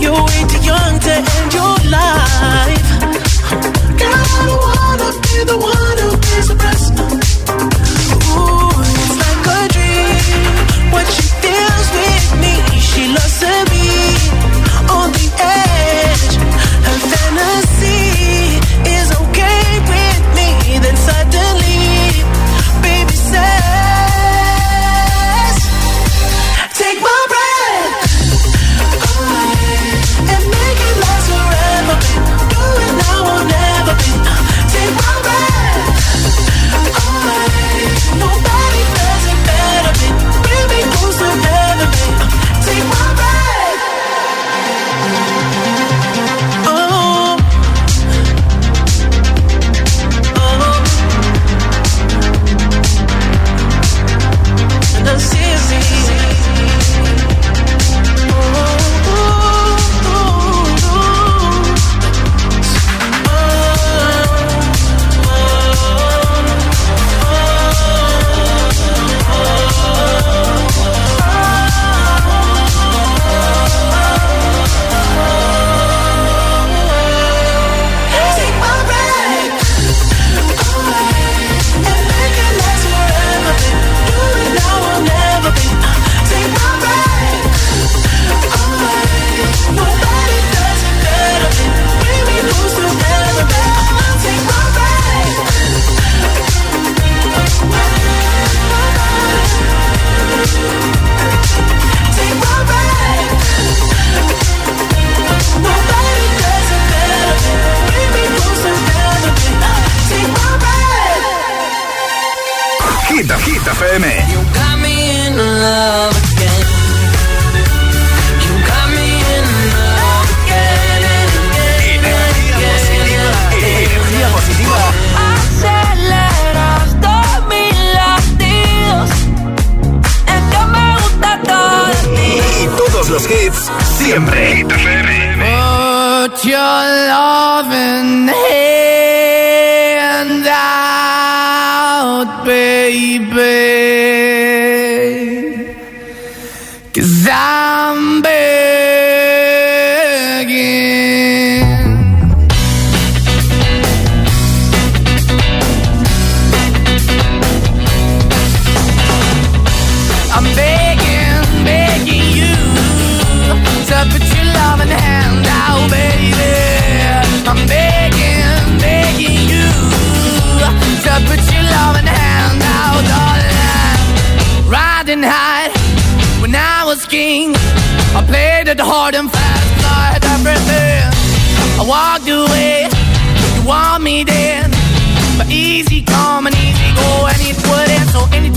You're 0.00 0.22
way 0.28 0.40
too 0.50 0.60
young 0.64 1.00
to 1.00 1.12
end 1.12 1.52
your 1.52 1.76
life. 1.90 2.77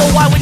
soul. 0.00 0.12
Why 0.16 0.26
we're 0.32 0.40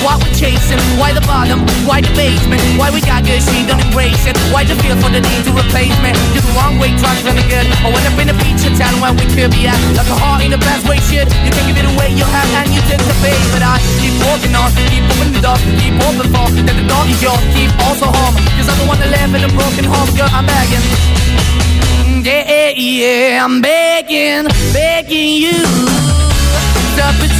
why 0.00 0.16
we're 0.16 0.32
chasing, 0.32 0.80
why 0.96 1.12
the 1.12 1.20
bottom, 1.28 1.60
why 1.84 2.00
the 2.00 2.08
basement, 2.16 2.60
why 2.80 2.88
we 2.88 3.00
got 3.04 3.24
good, 3.24 3.40
she 3.44 3.68
don't 3.68 3.80
embrace 3.80 4.24
it. 4.24 4.36
Why 4.48 4.64
the 4.64 4.74
feel 4.80 4.96
for 4.96 5.12
the 5.12 5.20
need 5.20 5.44
to 5.44 5.52
replace 5.52 5.92
me? 6.00 6.12
You're 6.32 6.44
the 6.44 6.54
wrong 6.56 6.80
way, 6.80 6.96
trying 6.96 7.20
to 7.20 7.44
good. 7.48 7.66
I 7.84 7.88
went 7.92 8.04
up 8.08 8.16
in 8.16 8.32
a 8.32 8.36
feature 8.40 8.72
town 8.80 8.96
where 9.00 9.12
we 9.12 9.28
could 9.36 9.52
be 9.52 9.68
at. 9.68 9.76
Like 9.92 10.08
a 10.08 10.16
heart 10.16 10.40
in 10.40 10.50
the 10.50 10.60
best 10.60 10.88
way, 10.88 10.96
shit. 11.04 11.28
You 11.44 11.52
can 11.52 11.64
give 11.68 11.76
it 11.76 11.84
away, 11.84 12.16
you 12.16 12.24
have, 12.24 12.48
and 12.64 12.72
you 12.72 12.80
took 12.88 13.00
the 13.04 13.16
bait. 13.20 13.40
But 13.52 13.60
I 13.60 13.76
keep 14.00 14.16
walking 14.24 14.56
on, 14.56 14.72
keep 14.88 15.04
moving 15.04 15.32
the 15.36 15.42
door, 15.44 15.58
keep 15.76 15.94
open 16.00 16.26
for 16.32 16.48
that 16.48 16.76
the 16.76 16.86
door 16.88 17.04
is 17.12 17.20
yours, 17.20 17.44
keep 17.52 17.72
also 17.84 18.08
home. 18.08 18.36
Cause 18.56 18.68
I 18.68 18.74
don't 18.80 18.88
wanna 18.88 19.08
live 19.12 19.32
in 19.36 19.44
a 19.44 19.52
broken 19.52 19.84
home, 19.84 20.08
girl, 20.16 20.32
I'm 20.32 20.48
begging. 20.48 20.84
Mm, 22.08 22.24
yeah, 22.24 22.72
yeah, 22.72 23.44
I'm 23.44 23.60
the 23.60 23.68
now, 23.68 23.68
baby. 23.68 24.32
I'm 24.40 24.48
begging, 24.48 24.72
begging 24.72 25.32
you 25.44 25.60
to 26.96 27.04
put 27.20 27.39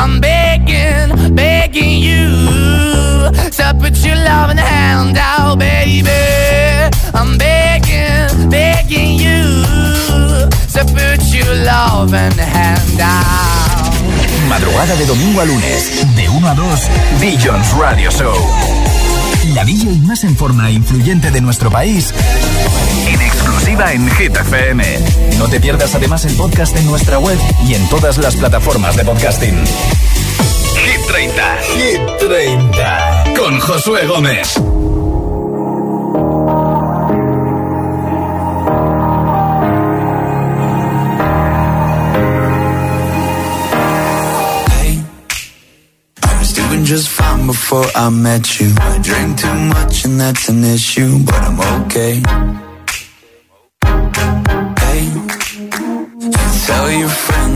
I'm 0.00 0.20
begging, 0.20 1.34
begging 1.34 1.98
you 1.98 3.32
to 3.50 3.74
put 3.80 3.96
your 4.06 4.14
loving 4.14 4.56
hand 4.56 5.18
out, 5.18 5.58
baby. 5.58 6.08
I'm 7.12 7.36
begging, 7.36 8.48
begging 8.48 9.18
you 9.18 9.66
to 10.72 10.84
put 10.94 11.20
your 11.34 11.52
loving 11.64 12.38
hand 12.38 13.00
out. 13.00 13.92
Madrugada 14.48 14.94
de 14.94 15.04
domingo 15.04 15.40
a 15.40 15.44
lunes, 15.44 15.90
de 16.14 16.28
1 16.28 16.46
a 16.46 16.54
2, 16.54 16.88
Billions 17.20 17.72
Radio 17.76 18.10
Show. 18.12 18.36
La 19.54 19.64
DJ 19.64 19.98
más 20.06 20.22
en 20.22 20.36
forma 20.36 20.68
e 20.68 20.74
influyente 20.74 21.32
de 21.32 21.40
nuestro 21.40 21.70
país, 21.70 22.14
exclusiva 23.58 23.92
en 23.92 24.08
Hit 24.10 24.36
FM. 24.36 24.84
No 25.36 25.48
te 25.48 25.58
pierdas 25.58 25.92
además 25.94 26.24
el 26.24 26.34
podcast 26.34 26.76
en 26.76 26.86
nuestra 26.86 27.18
web 27.18 27.36
y 27.66 27.74
en 27.74 27.88
todas 27.88 28.16
las 28.18 28.36
plataformas 28.36 28.94
de 28.96 29.04
podcasting. 29.04 29.56
Hit 30.76 31.06
30, 31.08 31.58
Hit 31.74 32.00
30, 32.28 33.24
con 33.36 33.58
Josué 33.58 34.06
Gómez. 34.06 34.60
doing 46.54 46.84
just 46.84 47.08
fine 47.08 47.46
before 47.46 47.86
I 47.94 48.10
met 48.10 48.58
you. 48.58 48.72
I 48.78 48.98
drink 49.00 49.38
too 49.38 49.54
much 49.54 50.04
and 50.04 50.20
that's 50.20 50.48
an 50.48 50.64
issue, 50.64 51.24
but 51.24 51.34
I'm 51.34 51.82
okay. 51.82 52.67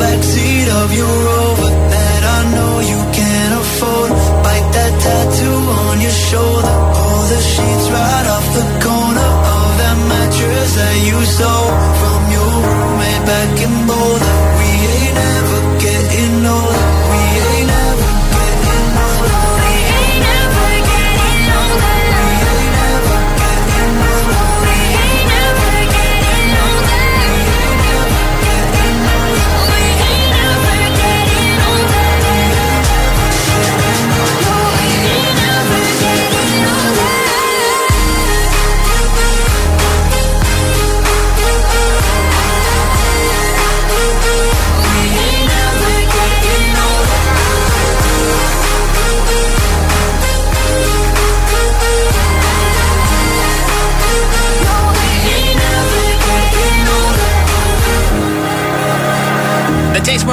backseat 0.00 0.68
of 0.82 0.88
your 1.00 1.14
Rover 1.28 1.72
that 1.94 2.22
I 2.36 2.40
know 2.54 2.74
you 2.92 3.00
can't 3.18 3.54
afford. 3.62 4.10
Bite 4.44 4.70
that 4.76 4.92
tattoo 5.04 5.58
on 5.84 5.96
your 6.00 6.18
shoulder. 6.28 6.76
Pull 6.96 7.22
the 7.32 7.40
sheets 7.52 7.86
right 7.96 8.26
off 8.34 8.46
the 8.58 8.66
corner 8.84 9.30
of 9.56 9.68
that 9.80 9.96
mattress 10.10 10.70
that 10.80 10.96
you 11.08 11.18
stole 11.34 11.72
from 12.00 12.20
your 12.36 12.52
roommate 12.68 13.24
back 13.30 13.52
in 13.66 13.74
Boulder. 13.88 14.36
We 14.58 14.70
ain't 14.96 15.18
ever 15.34 15.60
getting 15.84 16.46
older. 16.46 16.75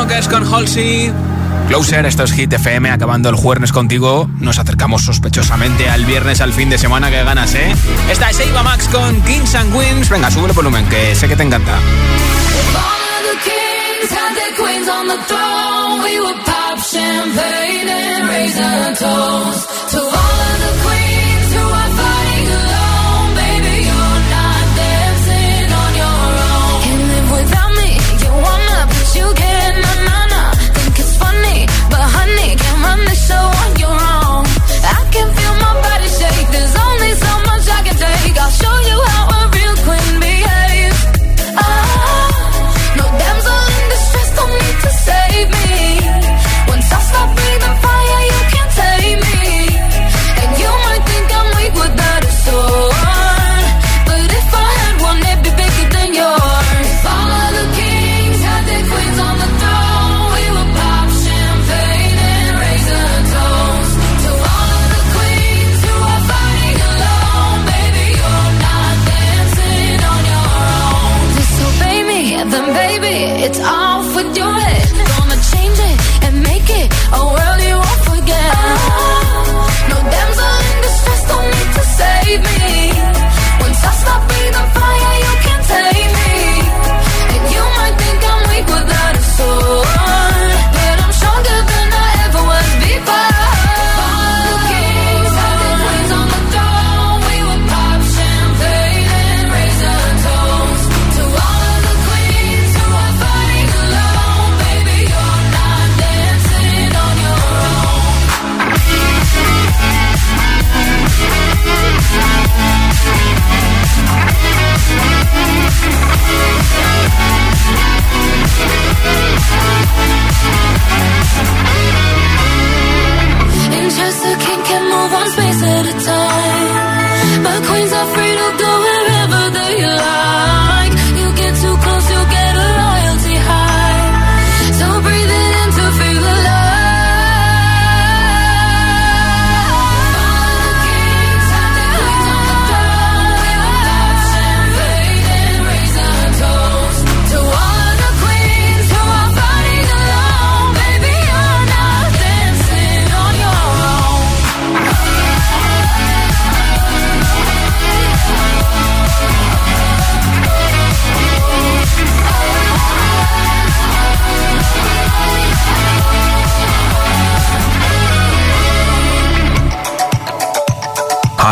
Chainsmokers 0.03 0.27
con 0.27 0.53
Halsey. 0.53 1.11
Closer, 1.67 2.05
esto 2.05 2.23
es 2.23 2.33
Hit 2.33 2.51
FM, 2.51 2.91
acabando 2.91 3.29
el 3.29 3.35
jueves 3.35 3.71
contigo. 3.71 4.29
Nos 4.39 4.59
acercamos 4.59 5.03
sospechosamente 5.03 5.89
al 5.89 6.05
viernes, 6.05 6.41
al 6.41 6.51
fin 6.51 6.69
de 6.69 6.77
semana 6.77 7.09
que 7.09 7.23
ganas, 7.23 7.55
¿eh? 7.55 7.73
Esta 8.11 8.29
es 8.29 8.39
Eva 8.41 8.63
Max 8.63 8.89
con 8.89 9.21
Kings 9.21 9.55
and 9.55 9.71
Queens. 9.73 10.09
Venga, 10.09 10.29
sube 10.29 10.47
el 10.47 10.53
volumen, 10.53 10.85
que 10.89 11.15
sé 11.15 11.27
que 11.27 11.35
te 11.35 11.43
encanta. 11.43 11.79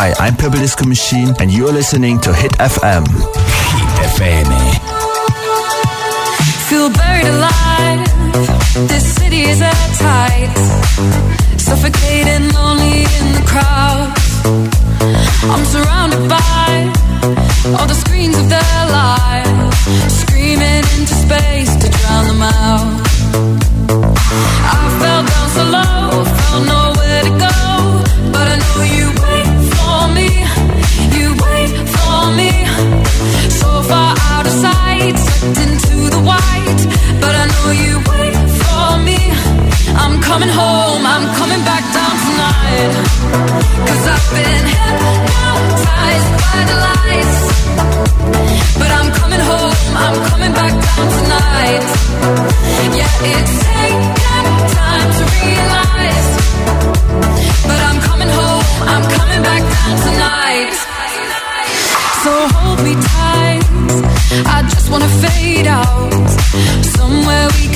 Hi, 0.02 0.10
I'm 0.18 0.34
Purple 0.34 0.58
Disco 0.58 0.84
Machine, 0.84 1.32
and 1.38 1.48
you're 1.48 1.72
listening 1.72 2.18
to 2.22 2.34
Hit 2.34 2.50
FM. 2.58 3.06
Hit 3.06 3.90
FM. 4.10 4.46
Eh? 4.50 4.74
Feel 6.66 6.90
buried 6.90 7.28
alive. 7.28 8.02
This 8.88 9.14
city 9.14 9.42
is 9.42 9.62
at 9.62 9.88
tight. 10.02 10.50
Suffocating, 11.56 12.50
lonely 12.50 13.06
in 13.18 13.26
the 13.38 13.44
crowd. 13.46 14.10
I'm 15.54 15.64
surrounded 15.66 16.28
by 16.28 16.90
all 17.78 17.86
the 17.86 17.94
screens 17.94 18.36
of 18.36 18.48
their 18.48 18.86
lives, 18.90 19.76
screaming 20.18 20.82
into 20.98 21.14
space 21.14 21.76
to 21.76 21.88
drown 21.88 22.26
them 22.26 22.42
out. 22.42 23.11
The 36.10 36.22
white, 36.22 36.82
but 37.20 37.34
I 37.42 37.44
know 37.52 37.68
you 37.84 37.94
wait 38.10 38.34
for 38.62 38.86
me. 39.06 39.20
I'm 40.02 40.20
coming 40.22 40.48
home, 40.48 41.02
I'm 41.04 41.26
coming 41.38 41.62
back 41.64 41.84
down 41.96 42.14
tonight. 42.26 42.92
Cause 43.86 44.04
I've 44.14 44.28
been 44.34 44.64
hypnotized 44.74 46.30
by 46.42 46.58
the 46.70 46.76
lights. 46.88 47.38
But 48.80 48.90
I'm 48.98 49.08
coming 49.20 49.42
home, 49.50 49.76
I'm 50.04 50.16
coming 50.30 50.52
back 50.52 50.72
down 50.86 51.06
tonight. 51.18 51.84
Yeah, 52.98 53.12
it's 53.32 53.54
taken 53.62 54.50
time 54.80 55.08
to 55.18 55.24
realize. 55.38 56.28
But 57.68 57.80
I'm 57.88 57.98
coming 58.08 58.30
home, 58.38 58.66
I'm 58.92 59.04
coming 59.18 59.42
back 59.48 59.62
down 59.74 59.94
tonight. 60.08 60.72
So 62.24 62.32
hold 62.54 62.78
me 62.84 62.94
tight 62.94 63.51
fade 65.32 65.66
out 65.66 66.12
somewhere 66.84 67.48
we 67.56 67.71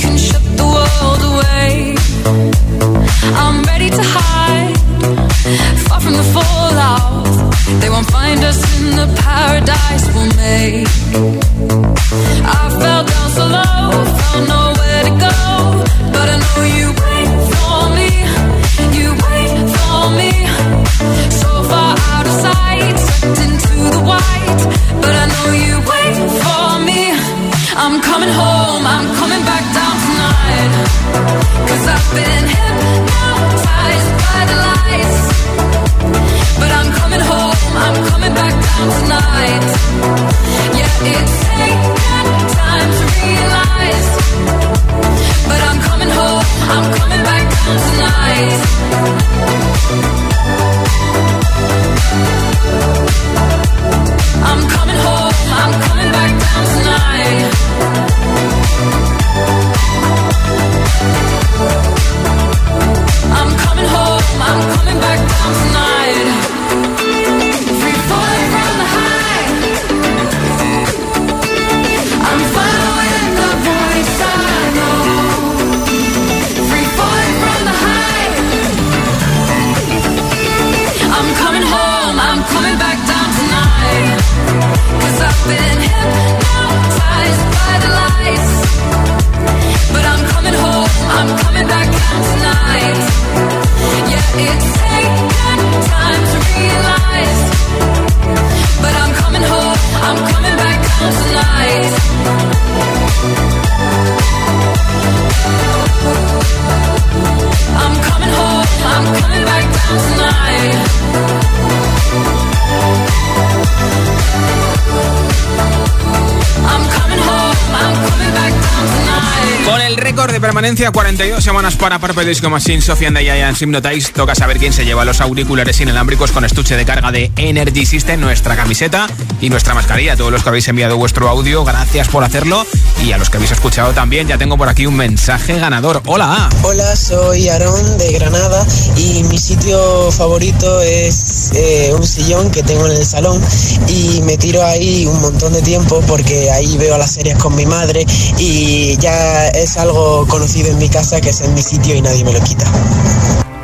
récord 119.97 120.31
de 120.31 120.39
permanencia 120.39 120.91
42 120.91 121.43
semanas 121.43 121.75
para 121.75 121.99
Purple 121.99 122.25
Disco 122.25 122.49
Machine, 122.49 122.81
Sofía 122.81 123.07
and 123.07 123.17
the 123.17 123.23
Giants 123.23 123.61
Hypnotize, 123.61 124.11
toca 124.13 124.35
saber 124.35 124.59
quién 124.59 124.71
se 124.71 124.85
lleva 124.85 125.03
los 125.03 125.19
auriculares 125.21 125.81
inalámbricos 125.81 126.31
con 126.31 126.45
estuche 126.45 126.77
de 126.77 126.85
carga 126.85 127.11
de 127.11 127.31
Energy 127.35 127.85
System, 127.85 128.21
nuestra 128.21 128.55
camiseta 128.55 129.07
y 129.41 129.49
nuestra 129.49 129.73
mascarilla. 129.73 130.15
Todos 130.15 130.31
los 130.31 130.43
que 130.43 130.49
habéis 130.49 130.67
enviado 130.67 130.97
vuestro 130.97 131.27
audio, 131.27 131.63
gracias 131.65 132.07
por 132.09 132.23
hacerlo. 132.23 132.65
Y 133.03 133.11
a 133.11 133.17
los 133.17 133.29
que 133.29 133.37
habéis 133.37 133.51
escuchado 133.51 133.93
también, 133.93 134.27
ya 134.27 134.37
tengo 134.37 134.57
por 134.57 134.69
aquí 134.69 134.85
un 134.85 134.95
mensaje 134.95 135.57
ganador. 135.59 136.01
Hola. 136.05 136.49
Hola, 136.61 136.95
soy 136.95 137.49
Aarón 137.49 137.97
de 137.97 138.11
Granada 138.13 138.65
y 138.95 139.23
mi 139.23 139.37
sitio 139.37 140.11
favorito 140.11 140.81
es 140.81 141.51
eh, 141.55 141.91
un 141.97 142.05
sillón 142.05 142.51
que 142.51 142.61
tengo 142.63 142.85
en 142.85 142.93
el 142.93 143.05
salón 143.05 143.41
y 143.87 144.21
me 144.21 144.37
tiro 144.37 144.63
ahí 144.63 145.05
un 145.07 145.19
montón 145.21 145.53
de 145.53 145.61
tiempo 145.61 146.03
porque 146.07 146.51
ahí 146.51 146.77
veo 146.77 146.97
las 146.97 147.11
series 147.13 147.37
con 147.37 147.55
mi 147.55 147.65
madre 147.65 148.05
y 148.37 148.95
ya 148.97 149.47
es 149.49 149.77
algo 149.77 149.86
conocido 150.27 150.69
en 150.69 150.77
mi 150.77 150.89
casa 150.89 151.21
que 151.21 151.29
es 151.29 151.41
en 151.41 151.53
mi 151.53 151.61
sitio 151.61 151.95
y 151.95 152.01
nadie 152.01 152.23
me 152.23 152.33
lo 152.33 152.41
quita. 152.41 152.65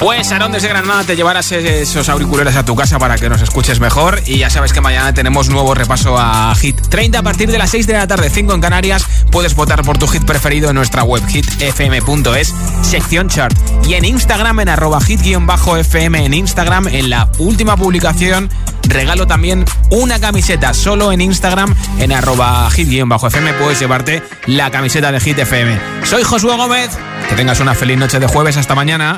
Pues 0.04 0.34
Aarón 0.34 0.52
desde 0.52 0.68
Granada 0.68 1.06
te 1.06 1.16
llevarás 1.16 1.50
esos 1.54 2.10
auriculares 2.10 2.58
a 2.58 2.66
tu 2.66 2.76
casa 2.76 3.00
para 3.00 3.16
que 3.16 3.30
nos 3.30 3.42
escuches 3.42 3.80
mejor 3.80 4.22
y 4.26 4.40
ya 4.40 4.50
sabes 4.50 4.74
que 4.74 4.82
mañana 4.82 5.14
tenemos 5.14 5.50
nuevo 5.50 5.74
repaso 5.74 6.18
a 6.18 6.54
Hit 6.56 6.82
30 6.90 7.20
a 7.20 7.24
partir 7.24 7.50
de 7.50 7.58
las 7.58 7.70
6 7.70 7.88
de 7.88 7.94
la 7.94 8.06
tarde, 8.06 8.30
5 8.30 8.54
en 8.54 8.60
Canarias. 8.60 9.06
Puedes 9.32 9.56
votar 9.56 9.82
por 9.84 9.98
tu 9.98 10.08
hit 10.08 10.26
preferido 10.26 10.70
en 10.70 10.76
nuestra 10.76 11.04
web 11.04 11.24
hitfm.es, 11.26 12.54
sección 12.82 13.30
chart 13.30 13.56
y 13.88 13.94
en 13.94 14.04
Instagram 14.04 14.60
en 14.60 14.70
arroba 14.70 15.00
hit-fm 15.00 16.26
en 16.26 16.34
Instagram 16.34 16.90
en 16.90 17.10
la 17.10 17.30
última 17.38 17.78
publicación 17.78 18.50
regalo 18.88 19.28
también 19.28 19.66
una 19.90 20.20
camiseta 20.20 20.74
solo 20.74 21.12
en 21.12 21.22
Instagram 21.22 21.76
en 22.00 22.12
arroba 22.12 22.70
hit-fm 22.70 23.54
puedes 23.54 23.80
llevarte 23.80 24.24
la 24.46 24.72
camiseta 24.72 25.12
de 25.12 25.20
Hit 25.20 25.40
FM. 25.40 25.80
Soy 26.04 26.24
Josué 26.24 26.56
Gómez, 26.56 26.90
que 27.30 27.36
tengas 27.36 27.60
una 27.60 27.76
feliz 27.76 27.98
noche 27.98 28.20
de 28.20 28.28
jueves, 28.28 28.58
hasta 28.58 28.76
mañana. 28.76 29.18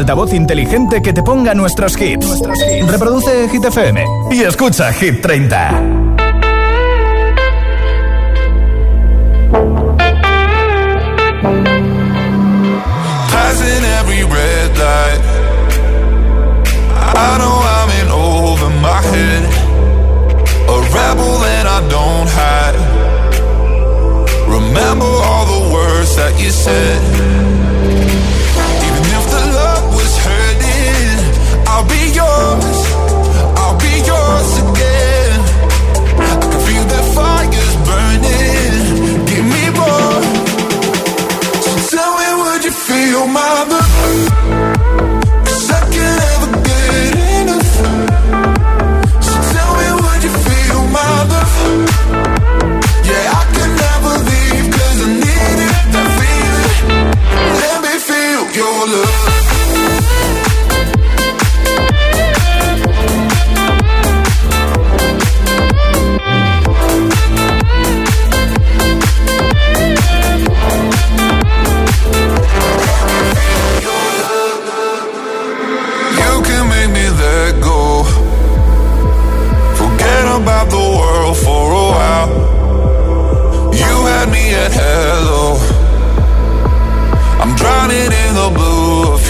altavoz 0.00 0.32
inteligente 0.32 1.02
que 1.02 1.12
te 1.12 1.22
ponga 1.22 1.52
nuestros 1.54 2.00
hits. 2.00 2.40
Reproduce 2.86 3.48
Hit 3.50 3.64
FM 3.64 4.04
y 4.30 4.42
escucha 4.42 4.92
Hit 4.92 5.20
30. 5.20 5.70
Remember 24.48 25.04
all 25.04 25.46
the 25.46 25.74
words 25.74 26.16
that 26.16 26.40
you 26.40 26.50
said. 26.50 27.49
my 43.26 43.89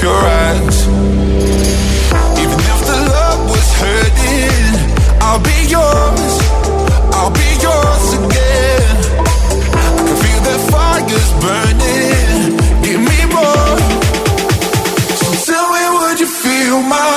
your 0.03 0.17
eyes. 0.17 0.79
Even 2.41 2.61
if 2.73 2.81
the 2.89 2.99
love 3.13 3.41
was 3.53 3.69
hurting, 3.83 4.73
I'll 5.21 5.43
be 5.43 5.59
yours. 5.69 6.35
I'll 7.17 7.35
be 7.43 7.51
yours 7.61 8.07
again. 8.21 8.97
I 9.77 9.89
can 9.97 10.17
feel 10.23 10.41
that 10.49 10.61
fire's 10.73 11.31
burning. 11.45 12.57
Give 12.81 13.01
me 13.11 13.21
more. 13.37 13.77
So 15.21 15.29
tell 15.53 15.69
me, 15.75 15.85
would 15.99 16.19
you 16.21 16.31
feel 16.45 16.81
my 16.83 17.10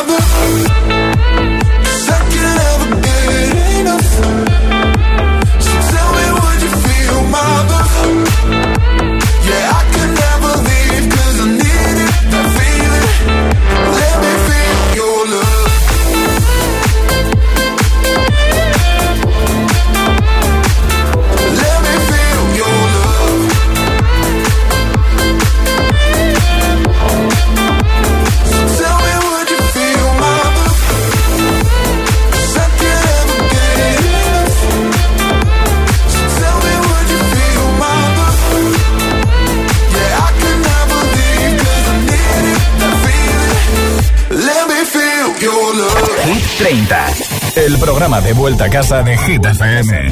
el 47.55 47.77
programa 47.77 48.19
de 48.21 48.33
vuelta 48.33 48.65
a 48.65 48.69
casa 48.69 49.03
de 49.03 49.17
Hit 49.17 49.45
FM. 49.45 50.11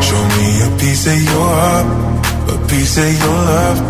Show 0.00 0.22
me 0.36 0.62
a 0.62 0.70
piece 0.78 1.06
of 1.06 1.22
your 1.22 1.48
heart, 1.60 1.86
a 2.48 2.66
piece 2.68 2.98
of 2.98 3.10
your 3.22 3.38
love. 3.50 3.80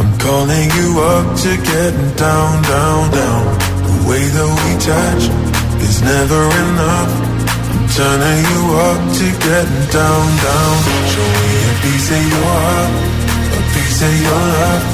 I'm 0.00 0.18
calling 0.18 0.68
you 0.78 0.88
up 1.00 1.26
to 1.42 1.50
get 1.56 1.94
down, 2.16 2.62
down, 2.62 3.10
down. 3.10 3.44
The 3.86 4.08
way 4.08 4.24
that 4.34 4.50
we 4.60 4.70
touch 4.90 5.24
is 5.86 6.02
never 6.02 6.42
enough. 6.64 7.12
I'm 7.72 7.84
turning 7.98 8.42
you 8.52 8.62
up 8.88 9.00
to 9.18 9.26
get 9.46 9.68
down, 9.92 10.24
down. 10.46 10.76
Show 11.12 11.28
me 11.44 11.54
a 11.70 11.74
piece 11.82 12.10
of 12.16 12.22
your 12.32 12.46
heart, 12.56 12.92
a 13.52 13.62
piece 13.74 14.02
of 14.02 14.14
your 14.22 14.42
love. 14.58 14.93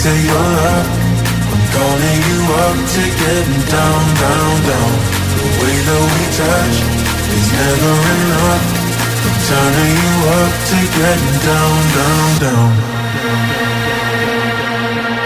a 0.00 0.06
piece 0.06 0.12
of 0.12 0.24
your 0.24 0.34
love. 0.34 0.88
I'm 1.52 1.64
calling 1.74 2.20
you 2.28 2.40
up 2.64 2.76
to 2.94 3.02
getting 3.20 3.62
down, 3.68 4.02
down, 4.20 4.56
down. 4.68 4.92
The 5.36 5.46
way 5.60 5.76
that 5.86 6.02
we 6.12 6.22
touch 6.40 6.76
is 7.36 7.46
never 7.52 7.94
enough. 8.14 8.64
I'm 9.26 9.38
turning 9.48 9.94
you 10.00 10.14
up 10.38 10.52
to 10.68 10.78
getting 10.96 11.38
down, 11.48 11.78
down, 11.96 12.28
down. 12.44 12.70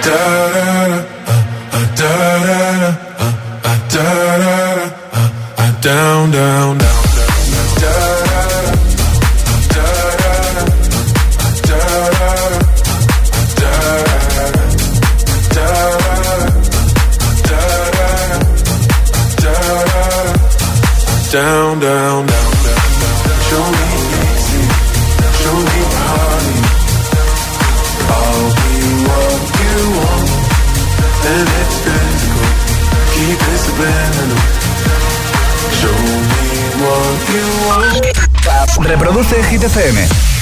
Da 0.05 0.23
da 0.55 0.71
da, 0.89 1.03
uh, 1.27 1.43
uh, 1.73 1.87
da 1.99 2.13
da 2.47 2.61
da, 2.81 2.91
uh, 3.19 3.33
uh, 3.65 3.79
da 3.93 4.07
da 4.15 4.45
da, 4.45 4.91
uh, 5.13 5.31
uh, 5.59 5.81
down, 5.81 6.31
down, 6.31 6.79
down. 6.79 6.84
Down, 21.35 21.81
down, 21.81 22.27
down, 22.27 22.53
down. 22.63 23.25
Show 23.49 23.65
me 23.75 23.91
show 25.43 25.59
me. 25.67 25.81
I'll 28.15 28.51
be 28.55 28.75
you 29.61 29.83
want, 29.99 30.31
and 31.33 31.49
it's. 31.61 31.79
Show 35.81 35.99
me 36.31 36.45
what 36.83 37.19
you 37.35 37.47
want. 37.67 38.07
Reproduce 38.89 39.35
Hit 39.51 39.63
FM. 39.63 40.34